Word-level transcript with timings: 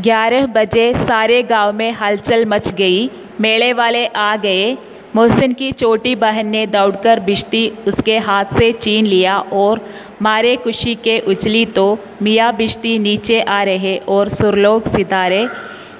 ग्यारह 0.00 0.46
बजे 0.46 0.92
सारे 0.96 1.42
गाँव 1.42 1.72
में 1.72 1.92
हलचल 1.92 2.44
मच 2.46 2.68
गई। 2.74 3.10
मेले 3.40 3.72
वाले 3.72 4.06
आ 4.06 4.36
गए। 4.36 4.76
मोहसिन 5.16 5.52
की 5.52 5.70
छोटी 5.72 6.14
बहन 6.14 6.46
ने 6.46 6.66
दौड़कर 6.66 7.20
बिश्ती 7.20 7.68
उसके 7.86 8.18
हाथ 8.18 8.44
से 8.58 8.72
छीन 8.72 9.06
लिया 9.06 9.38
और 9.38 9.80
मारे 10.22 10.56
खुशी 10.56 10.94
के 10.94 11.18
उछली 11.20 11.64
तो 11.66 11.98
मियाँ 12.22 12.56
बिश्ती 12.56 12.98
नीचे 12.98 13.40
आ 13.40 13.62
रहे 13.62 13.96
और 14.08 14.28
सुरलोक 14.28 14.88
सितारे। 14.88 15.48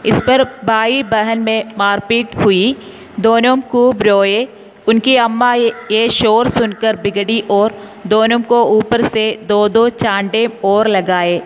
इस 0.06 0.22
पर 0.22 0.44
भाई 0.44 1.02
बहन 1.02 1.38
में 1.38 1.72
मारपीट 1.78 2.36
हुई। 2.36 2.76
दोनों 3.20 3.56
खूब 3.60 4.02
रोए। 4.02 4.46
उनकी 4.88 5.16
अम्मा 5.16 5.54
ये, 5.54 6.08
शोर 6.08 6.48
सुनकर 6.48 6.96
बिगड़ी 6.96 7.42
और 7.50 7.78
दोनों 8.06 8.40
को 8.40 8.64
ऊपर 8.64 9.02
से 9.02 9.30
दो 9.48 9.68
दो 9.68 9.88
चांटे 9.88 10.46
और 10.64 10.88
लगाए। 10.88 11.42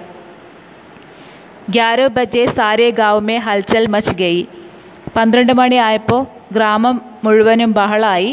ഗ്യാരോ 1.70 2.06
ബജെ 2.16 2.44
സാരേ 2.56 2.88
ഗാവ്മേ 2.98 3.36
ഹൽച്ചൽ 3.46 3.86
മച്ച് 3.86 4.14
ഗയി. 4.20 4.42
പന്ത്രണ്ട് 5.16 5.52
മണിയായപ്പോൾ 5.52 6.20
ഗ്രാമം 6.52 6.96
മുഴുവനും 7.24 7.70
ബഹളായി. 7.72 8.30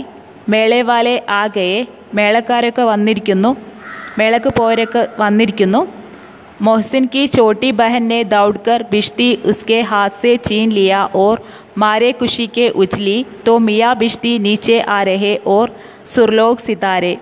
മേളേവാലെ 0.50 1.16
ആകയെ 1.30 1.80
മേളക്കാരൊക്കെ 2.14 2.84
വന്നിരിക്കുന്നു. 2.92 3.52
മേളക്ക് 4.18 4.50
പോരൊക്കെ 4.60 5.04
വന്നിരിക്കുന്നു. 5.20 5.82
मोहसिन 6.66 7.06
കി 7.14 7.24
ചോട്ടി 7.26 7.70
बहन 7.80 8.04
ദൗഡ്കർ 8.34 8.82
ബിഷ്തി 8.92 9.28
ഉസ്കെ 9.46 9.80
ഹാസെ 9.90 10.34
ചീൻ 10.48 10.68
ലിയ 10.76 10.94
ഓർ 11.24 11.38
लिया 11.38 11.38
और 11.38 11.38
मारे 11.82 12.12
തോ 13.48 13.56
के 13.68 13.94
ബിഷ്തി 14.02 14.32
നീച്ചെ 14.46 14.78
ആരഹെ 14.90 15.34
ഓർ 15.56 15.68
സുർലോക് 16.14 16.64
സിതാരെ. 16.68 17.14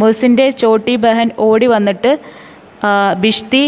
रहे 0.00 0.48
ചോട്ടി 0.62 0.94
ബഹൻ 1.04 1.30
ഓടി 1.48 1.66
വന്നിട്ട് 1.66 2.12
ബിഷ്തി 3.24 3.62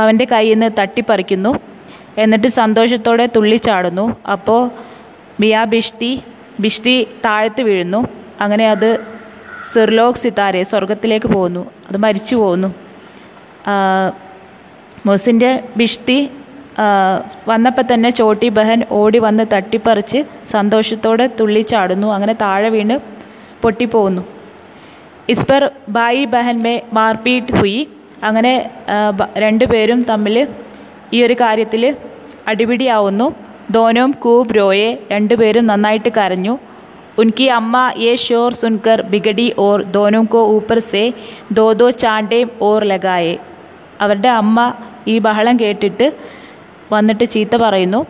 അവന്റെ 0.00 0.24
കയ്യിൽ 0.32 0.56
നിന്ന് 0.58 0.70
തട്ടിപ്പറിക്കുന്നു. 0.80 1.52
എന്നിട്ട് 2.22 2.48
സന്തോഷത്തോടെ 2.60 3.26
തുള്ളിച്ചാടുന്നു 3.36 4.04
അപ്പോൾ 4.34 4.60
മിയാ 5.40 5.62
ബിഷ്തി 5.74 6.12
ബിഷ്തി 6.64 6.96
താഴത്ത് 7.24 7.62
വീഴുന്നു. 7.68 8.00
അങ്ങനെ 8.44 8.64
അത് 8.74 8.90
സിർലോക് 9.72 10.20
സിതാരെ 10.22 10.62
സ്വർഗത്തിലേക്ക് 10.70 11.28
പോകുന്നു 11.34 11.62
അത് 11.88 11.96
മരിച്ചു 12.04 12.34
പോകുന്നു 12.42 12.68
മൊസിന്റെ 15.08 15.50
ബിഷ്തി 15.80 16.18
വന്നപ്പോൾ 17.50 17.84
തന്നെ 17.92 18.10
ചോട്ടി 18.18 18.48
ബഹൻ 18.58 18.80
ഓടി 18.98 19.18
വന്ന് 19.24 19.44
തട്ടിപ്പറിച്ച് 19.54 20.20
സന്തോഷത്തോടെ 20.52 21.26
തുള്ളിച്ചാടുന്നു 21.38 22.08
അങ്ങനെ 22.16 22.34
താഴെ 22.44 22.70
വീണ് 22.76 22.96
പൊട്ടിപ്പോകുന്നു 23.62 24.22
is 25.32 25.46
per 25.50 25.64
Bai 25.96 26.22
Behan 26.34 26.56
may 26.66 26.74
മാർപീറ്റ് 26.98 27.54
ഹുയി. 27.58 27.82
അങ്ങനെ 28.26 28.52
രണ്ടു 29.44 29.64
പേരും 29.72 30.00
തമ്മിൽ 30.10 30.36
ഈ 31.16 31.18
ഒരു 31.26 31.34
കാര്യത്തിൽ 31.42 31.82
അടിപിടിയാവുന്നു. 32.50 33.26
ദോനോം 33.76 34.10
കൂബ് 34.22 34.54
രോയെ 34.56 34.90
രണ്ടുപേരും 35.12 35.64
നന്നായിട്ട് 35.66 36.10
കരഞ്ഞു. 36.18 36.54
ഉൻകി 37.20 37.46
അമ്മ 37.58 37.76
എ 38.10 38.12
ഷോർ 38.24 38.52
സുൻകർ 38.60 38.98
ബിഗഡി 39.12 39.48
ഓർ 39.64 39.78
ദോനോം 39.96 40.24
കോ 40.34 40.40
ഊപ്പർ 40.56 40.78
സേ 40.90 41.02
ദോ 41.58 41.66
ദോ 41.80 41.88
ചാണ്ടേം 42.02 42.48
ഓർ 42.68 42.80
ലഗായെ. 42.92 43.34
അവരുടെ 44.00 44.30
അമ്മ 44.40 44.58
ഈ 45.12 45.16
ബഹളം 45.26 45.56
കേട്ടിട്ട് 45.60 46.06
വന്നിട്ട് 46.92 47.24
ചീത്ത 47.34 47.56
പറയുന്നു. 47.64 48.00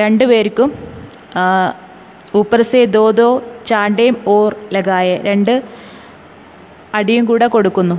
രണ്ടുപേർക്കും 0.00 0.68
പേർക്കും 0.70 2.38
ഊപ്പർ 2.38 2.60
സേ 2.70 2.80
ദോ 2.96 3.04
ദോ 3.20 3.28
ചാണ്ടേം 3.68 4.14
ഓർ 4.34 4.50
ലഗായെ 4.72 5.16
രണ്ട് 5.28 5.54
അടിയും 6.98 7.24
കൂടെ 7.30 7.46
കൊടുക്കുന്നു. 7.46 7.96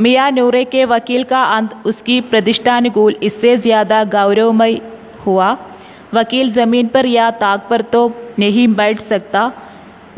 मियाँ 0.00 0.30
नूरे 0.30 0.64
के 0.64 0.84
वकील 0.84 1.24
का 1.24 1.42
अंत 1.56 1.74
उसकी 1.86 2.20
प्रतिष्ठानुकूल, 2.20 3.16
इससे 3.22 3.56
ज़्यादा 3.56 4.02
गौरवमय 4.04 4.80
हुआ। 5.26 5.56
वकील 6.14 6.50
ज़मीन 6.52 6.88
पर 6.88 7.06
या 7.06 7.30
ताक 7.32 7.66
पर 7.70 7.80
तो 7.92 8.10
नहीं 8.38 8.66
बैठ 8.70 9.00
सकता। 9.02 9.50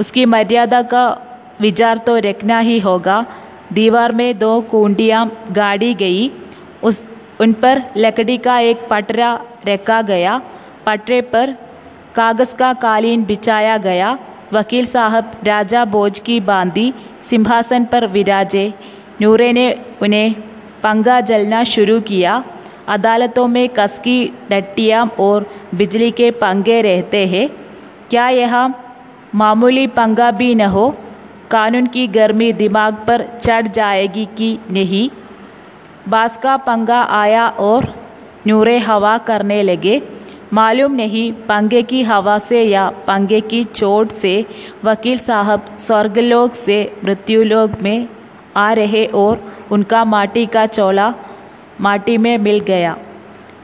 उसकी 0.00 0.25
मर्यादा 0.26 0.81
का 0.84 1.06
विचार 1.60 1.98
तो 1.98 2.16
रखना 2.19 2.59
ही 2.60 2.78
होगा। 2.78 3.25
दीवार 3.72 4.12
में 4.12 4.38
दो 4.38 4.60
कुंडियाँ 4.60 5.31
गाड़ी 5.53 5.92
गई। 5.94 6.31
उस, 6.82 7.04
उन 7.41 7.53
पर 7.53 7.82
लकड़ी 7.97 8.36
का 8.38 8.59
एक 8.60 8.86
पटरा 8.91 9.32
रखा 9.66 10.00
गया। 10.03 10.41
पटरे 10.86 11.20
पर 11.22 11.56
कागज़ 12.15 12.54
का 12.56 12.72
कालीन 12.72 13.25
बिछाया 13.25 13.76
गया। 13.78 14.19
वकील 14.53 14.84
साहब 14.86 15.32
राजा 15.44 15.84
बोझ 15.86 16.19
की 16.19 16.41
बांधी 16.42 16.92
सिंहासन 17.31 17.84
पर 17.84 18.06
विराजे। 18.06 18.72
नूरे 19.22 19.53
ने 19.53 19.66
उन्हें 20.03 20.34
पंगा 20.82 21.21
जलना 21.21 21.62
शुरू 21.65 22.00
किया 22.00 22.43
अदालतों 22.88 23.47
में 23.49 23.69
कसकी 23.69 24.19
डट्टियाँ 24.50 25.06
और 25.21 25.47
बिजली 25.75 26.10
के 26.10 26.31
पंगे 26.43 26.81
रहते 26.82 27.27
हैं 27.27 27.49
क्या 28.10 28.28
यह 28.31 28.56
मामूली 29.34 29.87
पंगा 29.93 30.31
भी 30.32 30.54
न 30.54 30.66
हो 30.75 30.88
कानून 31.50 31.87
की 31.87 32.06
गर्मी 32.09 32.53
दिमाग 32.54 32.94
पर 33.06 33.27
चढ़ 33.37 33.66
जाएगी 33.69 34.25
कि 34.38 34.59
नहीं 34.71 35.09
बास 36.09 36.37
का 36.43 36.56
पंगा 36.66 37.00
आया 37.15 37.48
और 37.60 37.93
नूरे 38.47 38.78
हवा 38.81 39.16
करने 39.28 39.62
लगे 39.62 40.00
मालूम 40.53 40.93
नहीं 40.94 41.31
पंगे 41.48 41.83
की 41.83 42.03
हवा 42.03 42.38
से 42.41 42.62
या 42.62 42.88
पंगे 43.06 43.41
की 43.43 43.62
चोट 43.65 44.12
से 44.15 44.34
वकील 44.84 45.19
साहब 45.21 45.77
स्वर्गलोक 45.78 46.54
से 46.56 46.78
मृत्युलोक 47.04 47.81
में 47.83 48.06
आ 48.57 48.72
रहे 48.73 49.05
और 49.16 49.41
उनका 49.72 50.03
माटी 50.05 50.45
का 50.55 50.66
चोला 50.67 51.13
माटी 51.81 52.17
में 52.17 52.38
मिल 52.38 52.59
गया 52.67 52.95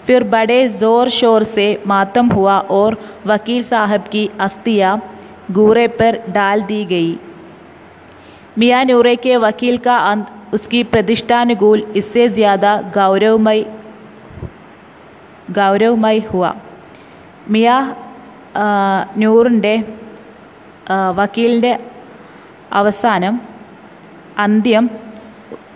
फिर 0.08 0.24
बड़े 0.34 0.68
ज़ोर 0.80 1.10
शोर 1.10 1.44
से 1.44 1.66
मातम 1.88 2.28
हुआ 2.32 2.58
और 2.76 2.98
वकील 3.28 3.64
साहब 3.64 4.04
की 4.12 4.30
अस्थियाँ 4.42 4.94
घूरे 5.52 5.88
पर 6.00 6.20
डाल 6.30 6.62
दी 6.70 6.84
गई 6.86 7.18
मियाँ 8.58 8.84
नूरे 8.86 9.16
के 9.26 9.36
वकील 9.38 9.78
का 9.88 9.98
अंत 10.12 10.28
उसकी 10.54 10.84
प्रतिष्ठानुकूल 10.94 11.86
इससे 11.96 12.28
ज़्यादा 12.38 12.76
गौरवमय 12.96 13.66
गौरवमय 15.58 16.20
हुआ 16.34 16.52
മിയ 17.52 17.68
ആ, 18.56 18.66
നൂറിൻ്റെ 19.22 19.74
ആ, 20.92 20.96
വക്കീലിൻ്റെ 21.12 21.74
അവസാനം 22.72 23.34
അന്ത്യം. 24.39 24.91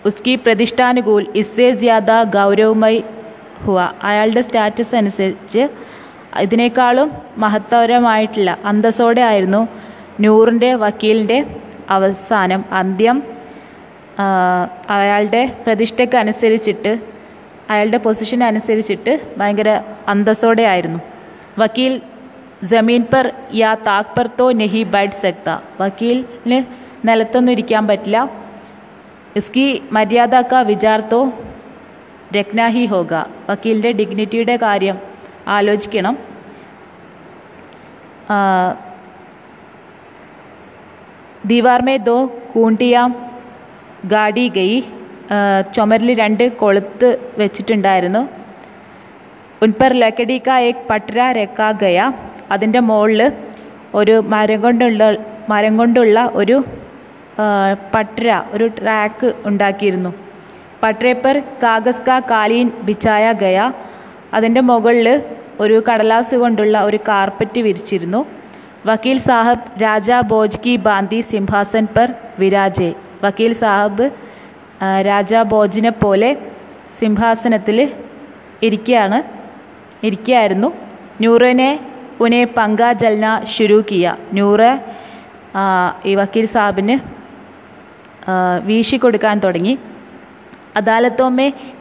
ഉസ്കി 0.05 0.35
പ്രതിഷ്ഠാനുകൂൽ 0.35 1.27
ഇസ്സേ 1.35 1.71
ജ്യാദ 1.71 2.11
ഗൗരവമായി 2.23 3.03
ഹുവ. 3.65 3.79
അയാളുടെ 4.03 4.41
സ്റ്റാറ്റസ് 4.41 4.95
അനുസരിച്ച് 4.95 5.69
ഇതിനേക്കാളും 6.41 7.11
മഹത്തരമായിട്ടുള്ള 7.37 8.57
അന്തസ്സോടെ 8.65 9.21
ആയിരുന്നു 9.21 9.67
നൂറിന്റെ 10.19 10.73
വക്കീലിന്റെ 10.73 11.45
അവസാനം. 11.89 12.65
അന്ത്യം 12.71 13.23
അയാളുടെ 14.89 15.41
പ്രതിഷ്ഠയ്ക്ക് 15.65 16.17
അനുസരിച്ചിട്ട് 16.17 16.91
അയാളുടെ 17.69 17.97
പൊസിഷൻ 17.97 18.43
അനുസരിച്ചിട്ട് 18.43 19.13
ഭയങ്കര 19.37 19.81
അന്തസ്സോടെ 20.07 20.63
ആയിരുന്നു. 20.63 20.99
വക്കീൽ 21.59 22.01
ജമീൻ 22.63 23.03
പർ 23.13 23.25
യാ 23.53 23.71
താക് 23.87 24.13
പർ 24.17 24.29
തോ 24.39 24.51
സെക്ത 24.51 24.83
ബൈഠ് 24.83 25.17
സക്ത. 25.23 25.57
വക്കീലിന് 25.81 26.63
നിലത്തൊന്നും 27.07 27.51
ഇരിക്കാൻ 27.51 27.87
പറ്റില്ല. 27.87 28.46
ഇസ്കി 29.35 29.65
മര്യാദ 29.91 30.35
കാ 30.51 30.59
വിചാർ 30.61 30.99
തോ 31.11 31.19
രഖ്ന 32.35 32.61
ഹി 32.75 32.83
ഹോഗ. 32.85 33.11
വക്കീലിന്റെ 33.49 33.91
ഡിഗ്നിറ്റിയുടെ 33.91 34.55
കാര്യം 34.63 34.97
ആലോചിക്കണം. 35.47 36.15
ദീവാർ 41.45 41.81
മേ 41.81 41.97
ദോ 41.97 42.17
കൂണ്ടിയാം 42.53 43.09
ഗാഡി 44.05 44.47
ഗയി. 44.57 44.79
ചുമരിൽ 45.75 46.09
രണ്ട് 46.21 46.43
കൊളുത്ത് 46.57 47.09
വെച്ചിട്ടുണ്ടായിരുന്നു. 47.37 48.21
ഉൻപർ 49.61 49.93
ലക്കടിക്ക 49.93 50.49
ഏക് 50.69 50.83
പട്ര 50.89 51.17
രക്കാ 51.41 51.71
ഗയ. 51.83 51.99
അതിന്റെ 52.51 52.79
മുകളിൽ 52.79 53.21
ഒരു 53.95 54.15
മരം 54.33 54.61
കൊണ്ടുള്ള 54.61 55.03
മരം 55.49 55.77
കൊണ്ടുള്ള 55.77 56.31
ഒരു 56.33 56.57
പട്ര 57.93 58.27
ഒരു 58.55 58.65
ട്രാക്ക് 58.77 59.27
ഉണ്ടാക്കിയിരുന്നു. 59.49 60.11
പട്രേ 60.83 61.11
പർ 61.23 61.35
കാഗസ് 61.63 62.03
കാ 62.07 62.15
കാലീൻ 62.31 62.67
ബിച്ചായ 62.87 63.25
ഗയ. 63.41 63.59
അതിന്റെ 64.35 64.61
മുകളിൽ 64.69 65.07
ഒരു 65.63 65.77
കടലാസ് 65.87 66.35
കൊണ്ടുള്ള 66.35 66.77
ഒരു 66.87 66.99
കാർപ്പറ്റ് 67.07 67.59
വിരിച്ചിരുന്നു. 67.67 68.21
വക്കീൽ 68.87 69.17
സാഹബ് 69.27 69.65
രാജാ 69.83 70.17
ബോജ് 70.31 70.59
കി 70.65 70.73
ബാന്തി 70.87 71.19
സിംഹാസൻ 71.31 71.85
പർ 71.95 72.09
വിരാജെ. 72.39 72.89
വക്കീൽ 73.23 73.53
സാഹബ് 73.61 74.05
രാജ 75.09 75.33
ബോജിനെ 75.53 75.91
പോലെ 76.03 76.29
സിംഹാസനത്തിൽ 76.99 77.77
ഇരിക്കുകയാണ് 78.67 79.19
ഇരിക്കുകയായിരുന്നു 80.07 80.69
നൂറിനെ 81.21 81.71
ഉനെ 82.25 82.41
പങ്കാ 82.57 82.89
ജൽന 83.01 83.27
ശുരു 83.53 83.79
കിയ. 83.89 84.05
നൂറ് 84.37 84.71
ഈ 86.09 86.13
വക്കീൽ 86.19 86.47
സാഹിബിന് 86.55 86.95
വീശിക്കൊടുക്കാൻ 88.69 89.35
തുടങ്ങി. 89.39 89.75
അദാലത്തോं 90.79 91.29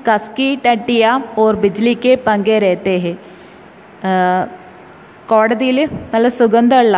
കസ്കി 0.08 0.48
ടട്ടിയ 0.64 1.04
ഓർ 1.42 1.52
ബിജ്ലിക്ക് 1.64 2.12
പങ്കെ 2.26 2.56
കോടതിയിൽ 5.30 5.78
നല്ല 6.14 6.26
സുഗന്ധമുള്ള 6.28 6.96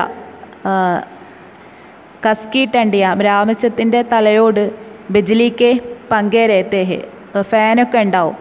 കസ്കി 2.26 2.62
ടണ്ടിയ 2.74 3.14
രാമച്ചത്തിന്റെ 3.28 4.00
തലയോട് 4.12 4.64
ബിജ്ലിക്ക് 5.10 5.70
പങ്കെ 6.10 6.44
ഫാനൊക്കെ 7.50 7.98
ഉണ്ടാവും. 7.98 8.36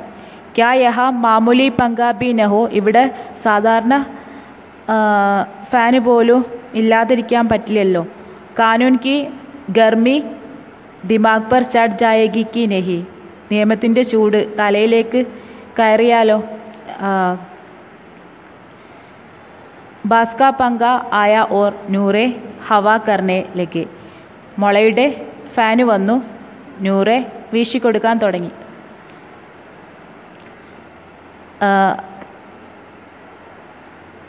ക്യാ 0.58 0.72
യഹ 0.84 1.00
മാമൂലി 1.24 1.68
പങ്കാബി 1.80 2.30
നഹോ 2.40 2.62
ഇവിടെ 2.80 3.04
സാധാരണ 3.44 3.96
ഫാന് 5.72 6.00
പോലും 6.00 6.42
ഇല്ലാതിരിക്കാൻ 6.74 7.46
പറ്റില്ലല്ലോ. 7.50 8.04
കാനൂൻ 8.60 8.96
കി 9.06 9.16
ഗർമി 9.70 10.18
ദിമാഗ് 11.06 11.50
പർ 11.52 11.64
ചട് 11.64 11.98
ജായേഗി 12.02 12.46
കി 12.54 12.66
നെഹി. 12.66 13.00
നിയമത്തിന്റെ 13.52 14.02
ചൂട് 14.04 14.40
തലയിലേക്ക് 14.60 15.20
കയറിയാലോ? 15.80 16.38
ബാസ്ക 20.06 20.50
പങ്ക 20.50 20.84
ആയ 21.14 21.46
ഓർ 21.52 21.72
നൂറെ 21.90 22.26
ഹവ 22.68 22.98
കർണെ 22.98 23.40
ലഗെ. 23.56 23.86
മുളയുടെ 24.60 25.08
ഫാന് 25.56 25.82
വന്നു 25.82 26.16
നൂറെ 26.82 27.18
വീശിക്കൊടുക്കാൻ 27.54 28.18
തുടങ്ങി. 28.18 28.52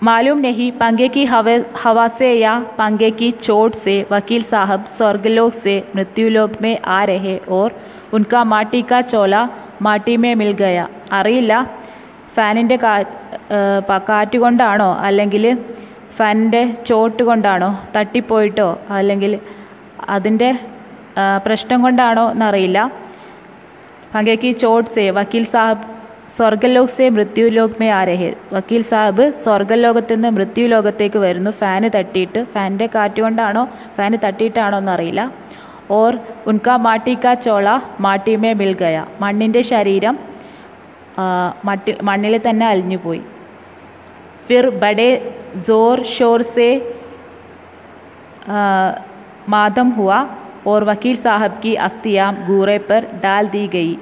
मालूम 0.02 0.40
नहीं 0.40 0.72
पंगे 0.74 1.08
की 1.10 1.24
हवा 1.26 1.58
हवा 1.84 2.08
से 2.20 2.32
या 2.36 2.54
पंगे 2.78 3.10
की 3.14 3.30
चोट 3.40 3.76
से 3.78 3.96
वकील 4.12 4.42
साहब 4.44 4.86
स्वर्गलोक 4.98 5.54
से 5.58 5.76
मृत्युलोक 5.96 6.62
में 6.62 6.76
आ 6.92 7.04
रहे 7.06 7.38
और 7.52 7.76
उनका 8.14 8.44
माटी 8.46 8.82
का 8.84 9.02
चोला 9.12 9.44
മാട്ടി 9.86 10.14
മേ 10.24 10.32
മിൽ 10.42 10.52
ഗയ 10.60 10.78
അറിയില്ല 11.18 11.54
ഫാനിൻ്റെ 12.36 12.78
കാ 12.84 12.94
കാറ്റ് 14.10 14.38
കൊണ്ടാണോ 14.44 14.90
അല്ലെങ്കിൽ 15.08 15.46
ഫാനിൻ്റെ 16.18 16.62
ചോട്ട് 16.90 17.24
കൊണ്ടാണോ 17.30 17.70
തട്ടിപ്പോയിട്ടോ 17.96 18.70
അല്ലെങ്കിൽ 18.98 19.34
അതിൻ്റെ 20.16 20.50
പ്രശ്നം 21.46 21.80
കൊണ്ടാണോ 21.86 22.26
എന്നറിയില്ല 22.32 22.80
പങ്കേക്ക് 24.14 24.50
ചോട്ട് 24.64 24.92
സേ 24.96 25.06
വക്കീൽ 25.18 25.46
സാഹബ് 25.54 25.86
സ്വർഗലോക് 26.37 26.93
സേ 26.95 27.05
മൃത്യുലോക് 27.17 27.77
മേ 27.81 27.87
ആ 27.99 28.01
രഹേ 28.09 28.31
വക്കീൽ 28.55 28.83
സാഹിബ് 28.89 29.25
സ്വർഗലോകത്തു 29.45 30.13
നിന്ന് 30.15 30.31
മൃത്യുലോകത്തേക്ക് 30.37 31.19
വരുന്നു. 31.25 31.51
ഫാന് 31.61 31.89
തട്ടിയിട്ട് 31.97 32.41
ഫാനിന്റെ 32.55 32.87
കാറ്റ് 32.95 33.21
കൊണ്ടാണോ 33.25 33.63
ഫാന് 33.97 34.19
തട്ടിയിട്ടാണോ 34.25 34.79
എന്നറിയില്ല. 34.83 35.23
ഓർ 35.99 36.13
ഉൻകാ 36.51 36.75
മാട്ടി 36.87 37.15
ചോള 37.47 37.69
മാട്ടിമേ 38.07 38.53
മിൽ 38.61 38.73
ഗയ. 38.83 38.97
മണ്ണിന്റെ 39.23 39.63
ശരീരം 39.73 40.17
മട്ടി 41.69 41.93
മണ്ണിൽ 42.09 42.35
തന്നെ 42.49 42.65
അലിഞ്ഞുപോയി 42.73 43.23
ഫിർ 44.49 44.67
ബഡേ 44.83 45.11
ജോർ 45.69 45.99
ഷോർ 46.17 46.43
സേ 46.55 46.69
മാതം 49.55 49.89
ഹുവ. 49.97 50.11
ഓർ 50.71 50.83
വക്കീൽ 50.91 51.17
സാഹബ് 51.25 51.59
കി 51.65 51.73
അസ്ഥിയാം 51.87 52.33
ഗൂറെ 52.49 52.79
പർ 52.89 53.03
ഡാൽ 53.25 53.45
ദി 53.55 53.65
ഗയി. 53.75 53.97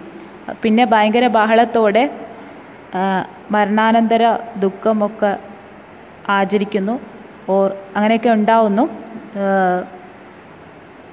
പിന്നെ 0.62 0.84
ഭയങ്കര 0.86 1.26
ബഹളത്തോടെ 1.38 2.04
മരണാനന്തര 3.52 4.24
ദുഃഖമൊക്കെ 4.60 5.32
ആചരിക്കുന്നു 6.30 6.96
ഓർ 7.50 7.68
അങ്ങനെയൊക്കെ 7.96 8.30
ഉണ്ടാവുന്നു 8.30 8.86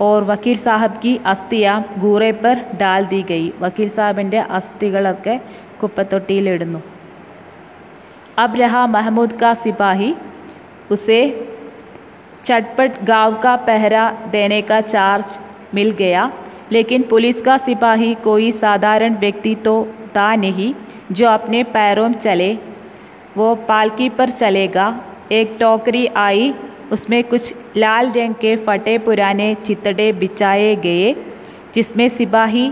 ഓർ 0.00 0.22
വക്കീൽ 0.24 0.58
സാഹബ് 0.58 1.00
കി 1.02 1.12
അസ്ഥിയാം 1.26 1.82
ഗൂറെ 1.98 2.30
പർ 2.42 2.58
ഡാൽ 2.80 3.02
ദി 3.06 3.20
ഗയി 3.30 3.48
വക്കീൽ 3.60 3.90
സാഹിബിൻ്റെ 3.90 4.40
അസ്ഥികളൊക്കെ 4.50 5.34
കുപ്പത്തൊട്ടിയിലിടുന്നു 5.80 6.80
अब 8.38 8.52
रहा 8.56 8.86
महमूद 8.88 9.32
का 9.34 9.52
सिपाही 9.56 10.14
उसे 10.90 11.20
चटपट 12.44 13.02
गांव 13.04 13.34
का 13.42 13.54
पहरा 13.62 14.04
देने 14.28 14.60
का 14.62 14.80
चार्ज 14.82 15.38
मिल 15.74 15.90
गया 15.98 16.22
लेकिन 16.73 17.03
पुलिस 17.03 17.41
का 17.41 17.57
सिपाही 17.59 18.13
कोई 18.23 18.51
साधारण 18.51 19.15
व्यक्ति 19.15 19.55
तो 19.55 19.73
था 20.17 20.35
नहीं, 20.35 20.73
जो 21.11 21.27
अपने 21.29 21.63
पैरों 21.73 22.07
में 22.09 22.19
चले। 22.19 22.53
वो 23.37 23.53
पालकी 23.67 24.09
पर 24.09 24.29
चलेगा। 24.31 24.87
एक 25.31 25.55
टोकरी 25.59 26.05
आई, 26.17 26.53
उसमें 26.91 27.23
कुछ 27.23 27.53
लाल 27.77 28.11
रंग 28.11 28.35
के 28.35 28.55
फटे 28.55 28.97
पुराने 28.97 29.53
चितड़े 29.55 30.11
बिछाए 30.13 30.75
गए, 30.75 31.13
जिसमें 31.75 32.07
सिपाही 32.09 32.71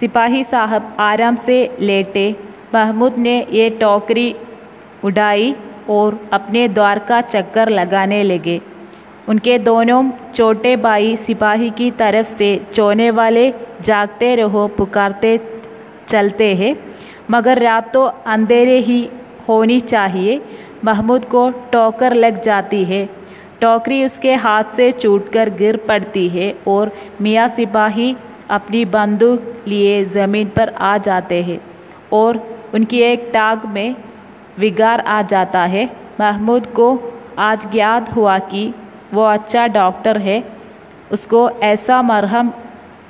सिपाही 0.00 0.42
साहब 0.44 0.96
आराम 1.00 1.36
से 1.36 1.58
लेटे। 1.80 2.34
महमूद 2.74 3.18
ने 3.18 3.36
ये 3.52 3.68
टोकरी 3.80 4.34
उड़ाई 5.04 5.54
और 5.88 6.18
अपने 6.32 6.66
द्वार 6.68 6.98
का 6.98 7.20
चक्कर 7.20 7.68
लगाने 7.70 8.22
लगे। 8.22 8.60
उनके 9.28 9.58
दोनों 9.58 10.02
छोटे 10.34 10.76
भाई 10.76 11.16
सिपाही 11.16 11.70
की 11.70 11.90
तरफ़ 11.90 12.26
से 12.26 12.56
चोने 12.72 13.10
वाले 13.10 13.50
जागते 13.82 14.34
रहो, 14.34 14.66
पुकारते 14.68 15.38
चलते 16.08 16.54
हैं। 16.54 16.76
मगर 17.30 17.58
रात 17.58 17.92
तो 17.92 18.04
अंधेरे 18.26 18.78
ही 18.78 19.08
होनी 19.48 19.80
चाहिए। 19.80 20.40
महमूद 20.84 21.24
को 21.24 21.48
टोकर 21.72 22.14
लग 22.14 22.42
जाती 22.42 22.84
है। 22.84 23.04
टोकरी 23.60 24.04
उसके 24.04 24.34
हाथ 24.34 24.64
से 24.76 24.90
छूटकर 24.92 25.50
गिर 25.50 25.76
पड़ती 25.76 26.28
है 26.28 26.54
और 26.68 26.92
मियाँ 27.20 27.48
सिपाही 27.48 28.14
अपनी 28.50 28.84
बंदूक 28.84 29.64
लिए 29.68 30.04
ज़मीन 30.04 30.48
पर 30.48 30.68
आ 30.68 30.96
जाते 30.98 31.42
हैं 31.42 31.60
और 32.12 32.36
उनकी 32.74 33.00
एक 33.02 33.30
टाग 33.32 33.64
में 33.66 33.96
विगार 34.58 35.00
आ 35.00 35.22
जाता 35.22 35.64
है। 35.64 35.88
महमूद 36.20 36.66
को 36.66 36.86
आज 37.38 37.70
ज्ञात 37.72 38.14
हुआ 38.16 38.38
कि 38.38 38.72
वो 39.14 39.22
अच्छा 39.24 39.66
डॉक्टर 39.68 40.18
है, 40.18 40.42
उसको 41.12 41.48
ऐसा 41.62 42.00
मरहम 42.02 42.52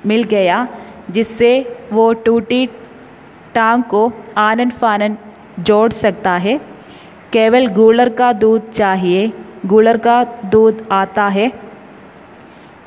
मिल 0.07 0.23
गया 0.25 0.67
जिससे 1.11 1.51
वो 1.93 2.13
टूटी 2.25 2.67
टांग 3.55 3.83
को 3.85 4.11
आनन 4.39 4.71
फानन 4.71 5.17
जोड़ 5.61 5.91
सकता 5.93 6.37
है। 6.37 6.59
केवल 7.33 7.67
गूलर 7.73 8.09
का 8.09 8.33
दूध 8.35 8.71
चाहिए 8.71 9.33
गूलर 9.67 9.97
का 9.97 10.23
दूध 10.45 10.87
आता 10.93 11.27
है, 11.29 11.49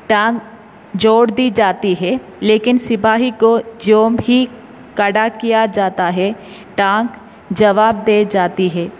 टांग 0.08 0.38
जोड़ 0.96 1.30
दी 1.30 1.48
जाती 1.50 1.92
है, 1.94 2.18
लेकिन 2.42 2.78
सिपाही 2.78 3.30
को 3.42 3.58
जोम 3.84 4.16
ही 4.20 4.44
कड़ा 4.96 5.28
किया 5.30 5.64
जाता 5.68 6.08
है, 6.08 6.32
टांग 6.76 7.08
जवाब 7.52 8.02
दे 8.04 8.24
जाती 8.24 8.68
है। 8.68 8.90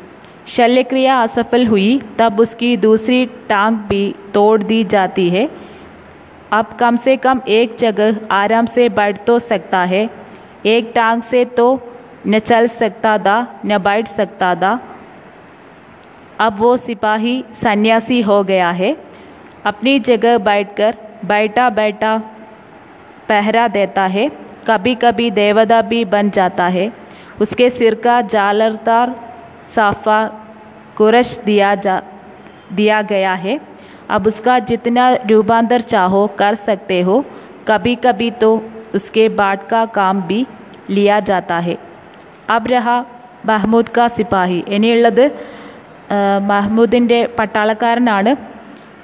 शल्यक्रिया 0.47 1.21
असफल 1.23 1.67
हुई, 1.67 2.01
तब 2.19 2.41
उसकी 2.41 2.77
दूसरी 2.77 3.25
टांग 3.49 3.77
भी 3.89 4.15
तोड़ 4.35 4.63
दी 4.63 4.83
जाती 4.85 5.29
है। 5.31 5.49
अब 6.53 6.77
कम 6.81 6.97
से 6.97 7.17
कम 7.17 7.41
एक 7.49 7.77
जगह 7.77 8.19
आराम 8.31 8.67
से 8.67 8.89
बैठ 8.91 9.25
तो 9.27 9.39
सकता 9.39 9.85
है, 9.85 10.09
एक 10.67 10.93
टांग 10.95 11.23
से 11.23 11.45
तो 11.45 11.81
न 12.27 12.39
चल 12.41 12.67
सकता 12.69 13.17
था, 13.19 13.61
न 13.67 13.79
बैठ 13.79 14.09
सकता 14.09 14.55
था। 14.55 14.79
अब 16.41 16.59
वो 16.59 16.77
सिपाही 16.77 17.43
सन्यासी 17.63 18.21
हो 18.21 18.43
गया 18.45 18.71
है। 18.73 18.97
अपनी 19.65 19.99
जगह 20.01 20.39
बैठकर 20.41 20.97
बैठा 21.25 21.69
बैठा 21.71 22.17
पहरा 23.29 23.67
देता 23.71 24.07
है 24.07 24.31
कभी 24.67 24.95
कभी 24.95 25.31
देवता 25.31 25.81
भी 25.83 26.05
बन 26.05 26.31
जाता 26.31 26.67
है। 26.69 26.93
उसके 27.41 27.69
सिर 27.71 27.95
का 27.95 28.21
जालरदार 28.23 29.15
साफा 29.76 30.20
कुरश 30.98 31.38
दिया 31.46 31.74
जा 31.78 32.02
दिया 32.74 33.02
गया 33.06 33.34
है 33.38 33.60
अब 34.10 34.28
उसका 34.28 34.58
जितना 34.62 35.12
रूपांतर 35.30 35.82
चाहो 35.84 36.26
कर 36.40 36.56
सकते 36.62 37.02
हो 37.02 37.24
कभी 37.68 37.96
कभी 38.04 38.30
तो 38.42 38.50
उसके 38.96 39.28
बाट 39.38 39.68
का 39.70 39.84
काम 39.94 40.22
भी 40.24 40.46
लिया 40.92 41.20
जाता 41.22 41.58
है 41.60 41.78
अब 42.50 42.68
रहा 42.70 42.98
മഹ്മൂദ് 43.48 43.94
കാ 43.98 44.06
സിപ്പാഹി 44.18 44.60
ഇനിയുള്ളത് 44.76 45.26
മഹ്മൂദിൻ്റെ 46.52 47.20
പട്ടാളക്കാരനാണ് 47.38 48.32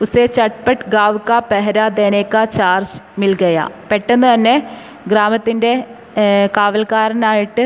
ഉസേ 0.04 0.24
ചട്പട്ട് 0.38 0.86
ഗാവ് 0.94 1.20
കാ 1.28 1.38
പെഹര 1.52 1.80
ദേനെ 2.00 2.22
കാ 2.34 2.42
ചാർജ് 2.56 2.96
മിൽ 3.22 3.34
ഗയ 3.42 3.60
പെട്ടെന്ന് 3.90 4.28
തന്നെ 4.34 4.56
ഗ്രാമത്തിൻ്റെ 5.12 5.74
കാവൽക്കാരനായിട്ട് 6.58 7.64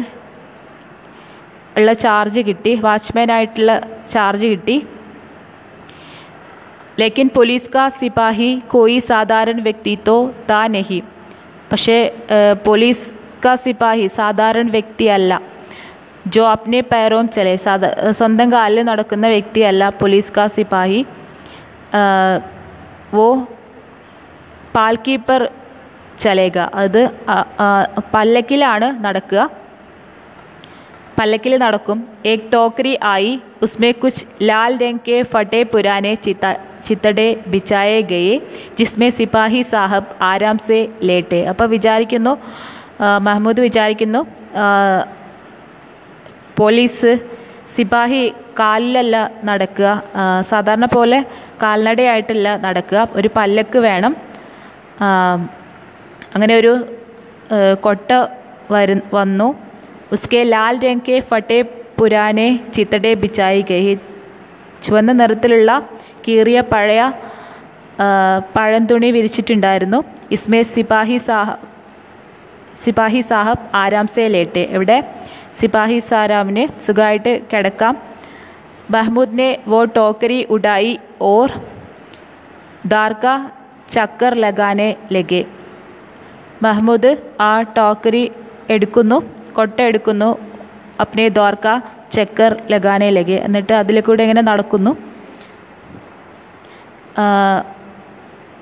ഉള്ള 1.78 1.90
ചാർജ് 2.04 2.40
കിട്ടി. 2.48 2.72
വാച്ച്മാനായിട്ടുള്ള 2.86 3.72
ചാർജ് 4.12 4.46
കിട്ടി. 4.52 4.76
ലേക്കിൻ 7.00 7.28
പോലീസ് 7.36 7.70
കാ 7.74 7.84
സിപാഹി 8.00 8.50
കോയി 8.72 8.98
സാധാരണ 9.10 9.60
വ്യക്തി 9.68 9.92
തോ 10.08 10.16
താ 10.50 10.60
നഹി. 10.74 11.00
പക്ഷേ 11.70 11.96
പോലീസ് 12.66 13.06
കാ 13.44 13.52
സിപാഹി 13.64 14.06
സാധാരണ 14.18 14.66
വ്യക്തിയല്ല. 14.76 15.32
ജോ 16.34 16.42
അപ്നെ 16.54 16.80
പേരോം 16.90 17.26
ചെലേ. 17.36 17.54
സാധാ 17.64 17.88
സ്വന്തം 18.18 18.48
കാലിൽ 18.54 18.82
നടക്കുന്ന 18.90 19.26
വ്യക്തിയല്ല 19.36 19.82
പോലീസ് 20.00 20.30
കാ 20.36 20.44
സിപാഹി. 20.58 21.00
വോ 23.16 23.26
കീപ്പർ 25.06 25.40
ചലേക 26.22 26.58
അത് 26.82 27.00
പല്ലക്കിലാണ് 28.14 28.88
നടക്കുക. 29.04 29.42
പല്ലക്കിൽ 31.18 31.52
നടക്കും. 31.62 31.98
ഏക് 32.30 32.46
ടോക്കരി 32.54 32.92
ആയി 33.14 33.32
ഉസ്മേ 33.64 33.90
കുച്ച് 34.02 34.22
ലാൽ 34.48 34.72
രംഗേ 34.82 35.18
ഫട്ടേ 35.32 35.60
പുരാനെ 35.72 36.12
ചിത്ത 36.26 36.54
ചിത്തടെ 36.86 37.26
ബിച്ചായേ 37.52 37.98
ഗയേ 38.12 38.36
ജിസ്മേ 38.78 39.08
സിപാഹി 39.18 39.60
സാഹബ് 39.72 40.12
ആരാം 40.30 40.56
സെ 40.68 40.78
ലേട്ടെ. 41.08 41.40
അപ്പോൾ 41.50 41.66
വിചാരിക്കുന്നു 41.74 42.32
മഹമ്മൂദ് 43.26 43.60
വിചാരിക്കുന്നു 43.66 44.20
പോലീസ് 46.60 47.12
സിപാഹി 47.76 48.22
കാലിലല്ല 48.60 49.16
നടക്കുക. 49.48 49.88
സാധാരണ 50.50 50.86
പോലെ 50.94 51.18
കാൽനടയായിട്ടല്ല 51.62 52.48
നടക്കുക. 52.64 53.00
ഒരു 53.18 53.28
പല്ലക്ക് 53.36 53.78
വേണം. 53.88 54.12
അങ്ങനെ 56.34 56.54
ഒരു 56.60 56.72
കൊട്ട 57.86 58.10
വരു 58.74 58.96
വന്നു. 59.18 59.48
ഉസ്കെ 60.11 60.41
ലാൽ 60.45 60.75
രംഗ് 60.83 61.05
കെ 61.07 61.17
ഫട്ടെ 61.29 61.59
പുരാനെ 61.97 62.45
ചിത്തടെ 62.75 63.11
ബിച്ചായി 63.21 63.61
ഗയി 63.69 63.93
ചുവന്ന 64.83 65.11
നിറത്തിലുള്ള 65.19 65.71
കീറിയ 66.25 66.59
പഴയ 66.71 67.01
ആ, 67.99 68.07
പഴംതുണി 68.55 69.09
വിരിച്ചിട്ടുണ്ടായിരുന്നു 69.11 69.99
ഇസ്മേ 70.31 70.59
സിപ്പാഹി 70.71 71.17
സാഹ 71.23 71.47
സിപ്പാഹി 72.81 73.21
സാഹബ് 73.29 73.63
ആരാം 73.75 74.07
സേ 74.13 74.25
ലേട്ടെ 74.33 74.63
ഇവിടെ 74.73 74.97
സിപ്പാഹി 75.59 75.99
സാരാമിന് 76.09 76.65
സുഖമായിട്ട് 76.85 77.33
കിടക്കാം 77.51 77.95
महमूद 78.89 79.29
ने 79.33 79.57
वो 79.65 79.79
टोकरी 79.93 80.37
उड़ाई 80.47 80.91
और 81.23 81.47
दार 82.87 83.13
का 83.23 83.33
ചക്കർ 83.91 84.33
ലഗാനെ 84.37 84.85
ലഗെ 85.11 85.41
മഹ്മൂദ് 86.63 87.11
ആ 87.41 87.49
ടോക്കറി 87.75 88.23
എടുക്കുന്നു 88.69 89.17
കൊട്ട 89.53 89.77
എടുക്കുന്നു 89.83 90.29
അപ്നെ 91.01 91.25
ദ്വാർക്ക 91.29 91.67
ചക്കർ 92.11 92.51
ലഗാനെ 92.71 93.09
ലഗെ 93.11 93.37
എന്നിട്ട് 93.45 93.73
അതിൽ 93.75 93.99
കൂടെ 94.01 94.23
ഇങ്ങനെ 94.23 94.43
നടക്കുന്നു 94.47 94.91
ആ, 97.17 97.25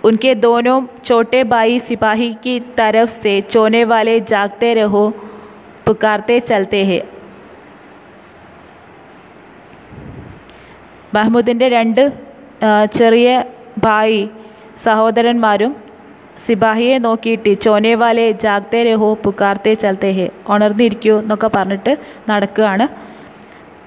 उनके 0.04 0.32
दोनों 0.42 0.76
छोटे 1.02 1.40
भाई 1.46 1.74
सिपाही 1.80 2.30
की 2.44 2.54
तरफ 2.78 3.10
से 3.16 3.34
चोने 3.50 3.82
वाले 3.86 4.14
जागते 4.30 4.70
रहो 4.76 5.02
पुकारते 5.86 6.36
चलते 6.50 6.82
हैं 6.86 7.02
മഹ്മൂദിൻ്റെ 11.14 11.68
രണ്ട് 11.70 12.04
ആ, 12.62 12.70
ചെറിയ 12.96 13.30
ഭായി 13.80 14.22
സഹോദരന്മാരും 14.84 15.72
സിപാഹിയെ 16.46 16.96
നോക്കിയിട്ട് 17.04 17.52
ചോനേവാലെ 17.64 18.26
ജാഗ്തേ 18.42 18.80
രഹോ 18.88 19.10
പുക്കാർത്തേ 19.24 19.74
ചലത്തേ 19.82 20.12
ഹെ 20.12 20.26
ഉണർന്നിരിക്കൂ 20.54 21.16
എന്നൊക്കെ 21.22 21.50
പറഞ്ഞിട്ട് 21.54 21.92
നടക്കുകയാണ് 22.30 22.86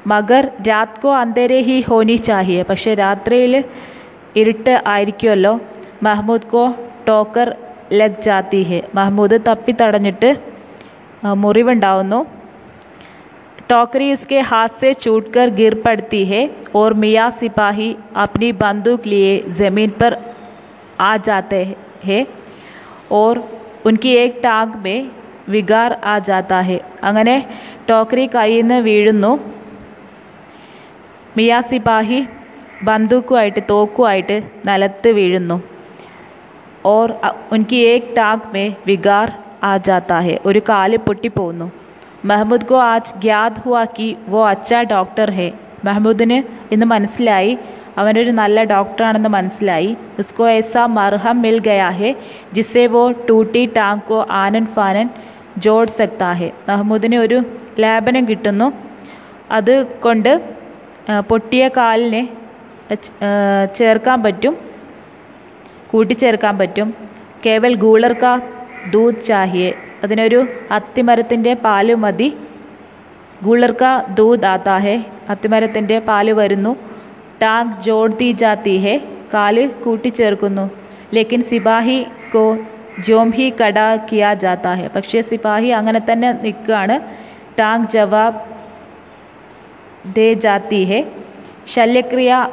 മഗർ 0.07 0.45
രാത് 0.69 0.99
കോ 1.01 1.11
അന്തേരെ 1.19 1.59
ഹി 1.63 1.77
ഹോനി 1.89 2.17
ചാഹിയെ 2.27 2.63
പക്ഷെ 2.69 2.93
രാത്രിയിൽ 3.01 3.55
ഇരുട്ട് 4.37 4.75
ആയിരിക്കുമല്ലോ 4.93 5.53
മഹ്മൂദ് 6.03 6.49
കോ 6.51 6.63
ടോക്കർ 7.09 7.49
ലഗ് 7.93 8.23
ജാത്തി 8.25 8.63
ഹെ 8.65 8.81
മഹ്മൂദ് 8.97 9.39
തപ്പി 9.47 9.75
തടഞ്ഞിട്ട് 9.81 10.31
ആ, 11.23 11.31
മുറിവുണ്ടാവുന്നു 11.37 12.19
टोकरी 13.69 14.13
उसके 14.13 14.41
हाथ 14.43 14.69
से 14.77 14.93
छूटकर 14.95 15.51
गिर 15.53 15.75
पड़ती 15.81 16.25
है 16.27 16.43
और 16.75 16.95
मियाँ 16.97 17.29
सिपाही 17.33 17.89
अपनी 18.17 18.51
बंदूक 18.55 19.07
लिए 19.07 19.33
ज़मीन 19.53 19.91
पर 19.99 20.13
आ 21.01 21.17
जाते 21.27 21.61
हैं 22.05 22.23
और 23.12 23.36
ഉനക്ക് 23.86 24.10
ഏക് 24.22 24.44
ടാഗ് 24.44 24.78
മേ 24.84 24.96
വികാർ 25.50 25.98
ആ 26.06 26.20
ജാത്താ 26.20 26.60
ഹെ 26.62 26.78
അങ്ങനെ 27.04 27.36
ടോക്കറി 27.90 28.26
കയ്യിൽ 28.36 28.62
നിന്ന് 28.62 28.76
വീഴുന്നു. 28.76 29.32
മിയാ 31.38 31.62
സിപാഹി 31.62 32.20
ബന്ദൂക്കുമായിട്ട് 32.84 33.62
തോക്കുമായിട്ട് 33.70 34.44
നിലത്ത് 34.68 35.10
വീഴുന്നു. 35.10 35.58
ഓർ 36.86 37.14
ഉനക്ക് 37.52 37.76
ഏക് 37.76 38.16
ടാഗ് 38.18 38.50
മേ 38.54 38.66
വികാർ 38.88 39.28
ആ 39.64 39.78
ജാത്താ 39.78 40.20
ഹെ 40.20 40.40
ഒരു 40.46 40.62
കാൽ 40.70 40.98
പൊട്ടിപ്പോകുന്നു. 40.98 41.72
മെഹമ്മൂദ് 42.26 42.66
കോ 42.66 42.82
ആജ് 42.82 43.14
ഗ്യാദ് 43.20 43.62
ഹുവാ 43.66 43.84
കി 44.00 44.18
വോ 44.28 44.48
അച്ഛ 44.48 44.74
ഡോക്ടർ 44.74 45.32
ഹെ. 45.32 45.54
മെഹമ്മൂദിന് 45.86 46.44
ഇന്ന് 46.74 46.86
മനസ്സിലായി 46.86 47.58
അവനൊരു 47.98 48.32
നല്ല 48.32 48.64
ഡോക്ടറാണെന്ന് 48.64 49.30
മനസ്സിലായി. 49.30 49.92
ഉസ്കോ 50.20 50.46
ऐसा 50.50 50.84
മർഹം 50.98 51.38
മിൽ 51.42 51.58
ഗയാഹെ 51.68 52.12
ജിസെ 52.54 52.86
വോ 52.94 53.04
ടൂട്ടി 53.30 53.64
ടാങ്കോ 53.78 54.20
ആനൻ 54.42 54.66
ഫാനൻ 54.76 55.10
ജോഡ് 55.58 55.96
സെക്താഹെ 56.00 56.50
മഹ്മൂദിന് 56.70 57.18
ഒരു 57.26 57.38
ലേപനം 57.80 58.24
കിട്ടുന്നു. 58.30 58.68
അത് 59.52 59.74
കൊണ്ട് 60.04 60.32
പൊട്ടിയ 61.30 61.64
കാലിനെ 61.78 62.24
ചേർക്കാൻ 63.78 64.24
പറ്റും 64.24 64.54
കൂട്ടിച്ചേർക്കാൻ 65.92 66.58
പറ്റും. 66.58 66.88
കേവൽ 67.46 67.74
ഗൂളർ 67.76 68.14
കാ 68.14 68.34
ദൂത് 68.94 69.20
ചാഹിയെ. 69.28 69.72
അതിനൊരു 70.04 70.40
അത്തിമരത്തിന്റെ 70.72 71.54
പാൽ 71.66 71.88
മതി. 72.04 72.30
ഗൂളർ 73.46 73.74
കാ 73.82 73.92
ദൂത് 74.18 74.46
ആത്താഹെ 74.46 74.96
അത്തിമരത്തിന്റെ 75.30 75.98
പാൽ 76.08 76.28
വരുന്നു. 76.32 76.72
ടാങ്ക് 77.42 77.82
ജോഡ് 77.82 78.18
ദി 78.18 78.32
ജാത്തി 78.32 78.78
ഹെ 78.78 79.02
കാൽ 79.34 79.68
കൂട്ടിച്ചേർക്കുന്നു. 79.68 80.72
ലേക്കിൻ 81.14 81.42
സിപാഹി 81.42 82.06
കോ 82.36 82.58
ജോം 83.08 83.30
ഹി 83.30 83.54
കട 83.62 83.96
കിയാ 83.96 84.34
ജാത്താ 84.34 84.74
ഹെ. 84.74 84.88
പക്ഷേ 84.88 85.22
സിപാഹി 85.22 85.68
അങ്ങനെ 85.68 86.02
തന്നെ 86.12 86.32
നിൽക്കുകയാണ്. 86.32 87.00
ടാങ് 87.60 87.86
ജവാബ് 87.94 88.36
ദേ 90.14 90.34
ജാത്തി 90.34 90.84
ഹെ. 90.84 91.08
ശല്യക്രിയ 91.74 92.48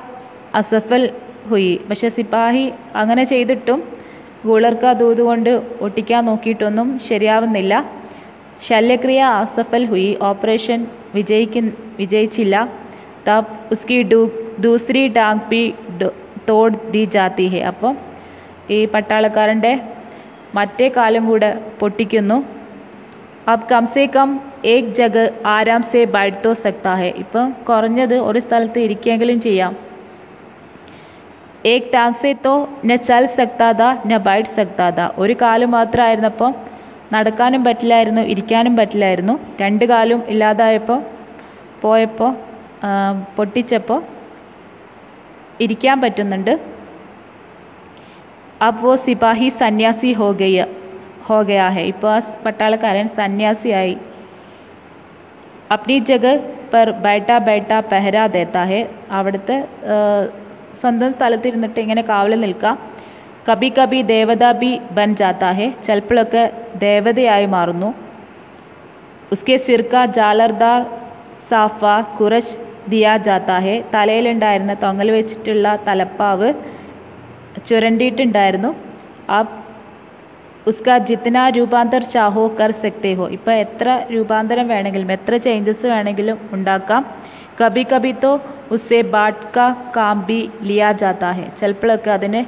അസഫൽ 0.54 1.10
ഹുയി. 1.48 1.80
പക്ഷെ 1.90 2.08
സിപ്പാഹി 2.08 2.72
അങ്ങനെ 2.94 3.24
ചെയ്തിട്ടും 3.24 3.82
ഗൂളർക്ക 4.46 4.92
ദൂത് 4.92 5.22
കൊണ്ട് 5.22 5.62
ഒട്ടിക്കാൻ 5.80 6.24
നോക്കിയിട്ടൊന്നും 6.24 6.98
ശരിയാവുന്നില്ല. 6.98 7.90
ശല്യക്രിയ 8.68 9.22
അസഫൽ 9.22 9.84
ഹുയി. 9.84 10.18
ഓപ്പറേഷൻ 10.22 10.86
വിജയിക്കു 11.14 11.70
വിജയിച്ചില്ല. 11.98 12.68
തബ് 13.28 13.46
ഉസ്കി 13.70 14.02
ഡൂ 14.02 14.30
ദൂസരി 14.64 15.02
ഡാക് 15.18 15.42
പി 15.50 15.62
തോട് 16.48 16.76
ദി 16.92 17.04
ജാതി 17.14 17.46
ഹെ. 17.52 17.60
അപ്പം 17.70 17.94
ഈ 18.76 18.78
പട്ടാളക്കാരന്റെ 18.94 19.72
മറ്റേ 20.54 20.86
കാലം 20.96 21.22
കൂടെ 21.30 21.50
പൊട്ടിക്കുന്നു. 21.80 22.38
അപ് 23.52 23.66
കം 23.70 23.84
സേ 23.94 24.02
കം 24.14 24.30
ഏക് 24.72 24.90
ജഗ് 24.98 25.24
ആരാം 25.54 25.82
സേ 25.90 26.00
ബൈഡ്തോ 26.16 26.50
സക്താഹെ 26.64 27.10
ഇപ്പം 27.22 27.46
കുറഞ്ഞത് 27.68 28.16
ഒരു 28.28 28.40
സ്ഥലത്ത് 28.46 28.78
ഇരിക്കുകയെങ്കിലും 28.86 29.38
ചെയ്യാം. 29.46 29.72
ഏക് 31.72 31.88
ടാങ് 31.94 32.18
സേ 32.22 32.30
തോ 32.44 32.54
ന 32.84 32.96
ചൽ 33.08 33.24
സക്താദ 33.38 33.82
ന 34.10 34.16
ബൈഡ് 34.28 34.52
സക്താദ 34.58 35.08
ഒരു 35.22 35.36
കാലം 35.42 35.70
മാത്രമായിരുന്നപ്പം 35.78 36.52
നടക്കാനും 37.14 37.62
പറ്റില്ലായിരുന്നു 37.64 38.22
ഇരിക്കാനും 38.32 38.74
പറ്റില്ലായിരുന്നു. 38.76 39.34
രണ്ട് 39.62 39.84
കാലും 39.84 40.20
ഇല്ലാതായപ്പോൾ 40.32 41.00
പോയപ്പോൾ 41.82 42.32
പൊട്ടിച്ചപ്പോൾ 43.36 44.00
ഇരിക്കാൻ 45.64 45.96
പറ്റുന്നുണ്ട്. 46.04 46.52
അബ് 48.66 48.80
വോ 48.84 48.92
സിപാഹി 49.06 49.48
സന്യാസി 49.62 50.10
ഹോഗയ 50.20 50.64
ഹോഗയാ 51.28 51.66
ഹെ 51.74 51.82
ഇപ്പോൾ 51.92 52.10
ആ 52.14 52.20
പട്ടാളക്കാരൻ 52.44 53.06
സന്യാസിയായി. 53.18 53.96
അപ്നി 55.74 55.96
ജഗ 56.08 56.26
പെർ 56.72 56.88
ബൈട്ട 57.04 57.30
ബൈട്ട 57.48 57.72
പെഹരാ 57.90 58.24
ദേത്താ 58.36 58.62
ഹെ 58.70 58.80
അവിടുത്തെ 59.18 59.56
സ്വന്തം 60.80 61.10
സ്ഥലത്തിരുന്നിട്ട് 61.16 61.80
ഇങ്ങനെ 61.84 62.02
കാവലിൽ 62.10 62.40
നിൽക്കാം. 62.46 62.76
കബി 63.48 63.68
കബി 63.78 64.00
ദേവതാ 64.14 64.50
ബി 64.62 64.72
ബൻ 64.96 65.10
ജാത്താ 65.20 65.50
ഹെ 65.58 65.66
ചിലപ്പോഴൊക്കെ 65.86 66.42
ദേവതയായി 66.86 67.46
മാറുന്നു. 67.56 67.90
ഉസ്കെ 69.34 69.56
സിർക്ക 69.66 70.04
ജാലർദാർ 70.18 70.80
സാഫ 71.50 71.84
കുറശ് 72.18 72.56
ദിയാ 72.92 73.14
ജാത്താ 73.26 73.56
ഹെ 73.64 73.74
തലയിലുണ്ടായിരുന്ന 73.94 74.74
തൊങ്ങൽ 74.84 75.08
വെച്ചിട്ടുള്ള 75.16 75.66
തലപ്പാവ് 75.88 76.48
ചുരണ്ടിയിട്ടുണ്ടായിരുന്നു. 77.68 78.70
ആ 79.36 79.38
ഉസ്കാ 80.70 80.94
ജിത്തന 81.08 81.38
രൂപാന്തർ 81.56 82.02
ചാഹോ 82.14 82.42
കർ 82.58 82.70
സക്തേ 82.82 83.12
ഹോ. 83.18 83.26
ഇപ്പോൾ 83.36 83.54
എത്ര 83.64 83.88
രൂപാന്തരം 84.14 84.66
വേണമെങ്കിലും 84.72 85.10
എത്ര 85.16 85.34
ചേഞ്ചസ് 85.46 85.86
വേണമെങ്കിലും 85.92 86.38
ഉണ്ടാക്കാം. 86.56 87.02
കബി 87.60 87.84
കബി 87.92 88.12
തോ 88.22 88.32
ഉസ്സെ 88.74 89.00
ബാട്ട് 89.14 89.44
കാ 89.56 89.66
കാം 89.96 90.18
ബി 90.28 90.40
ലിയാ 90.68 90.90
ജാത്താ 91.02 91.30
ഹെ 91.38 91.46
ചിലപ്പോഴൊക്കെ 91.60 92.10
അതിന് 92.18 92.40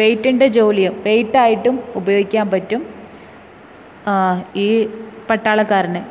വെയിറ്റിന്റെ 0.00 0.46
ജോലിയും. 0.58 0.94
വെയിറ്റായിട്ടും 1.06 1.76
ഉപയോഗിക്കാൻ 2.00 2.46
പറ്റും 2.54 2.82
ഈ 4.64 4.68
പട്ടാളക്കാരന്. 5.28 6.02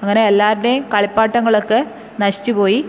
അങ്ങനെ 0.00 0.22
എല്ലാവരുടെയും 0.30 0.82
കളിപ്പാട്ടങ്ങളൊക്കെ 0.94 1.80
നശിച്ചുപോയി. 2.22 2.80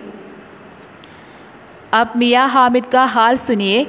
अब 1.93 2.13
मियाँ 2.17 2.49
हामिद 2.49 2.87
का 2.87 3.05
हाल 3.09 3.37
सुनिए 3.39 3.87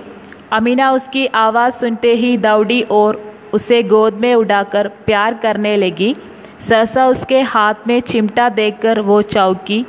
अमीना 0.54 0.92
उसकी 0.92 1.26
आवाज़ 1.38 1.74
सुनते 1.76 2.14
ही 2.16 2.36
दौड़ी 2.40 2.82
और 2.92 3.22
उसे 3.54 3.82
गोद 3.86 4.14
में 4.16 4.34
उठाकर 4.36 4.88
प्यार 5.06 5.34
करने 5.44 5.76
लगी 5.78 6.16
सहसा 6.62 7.06
उसके 7.08 7.42
हाथ 7.48 7.88
में 7.88 8.00
चिमटा 8.04 8.48
देखकर 8.52 9.00
वो 9.02 9.22
चौकी 9.28 9.86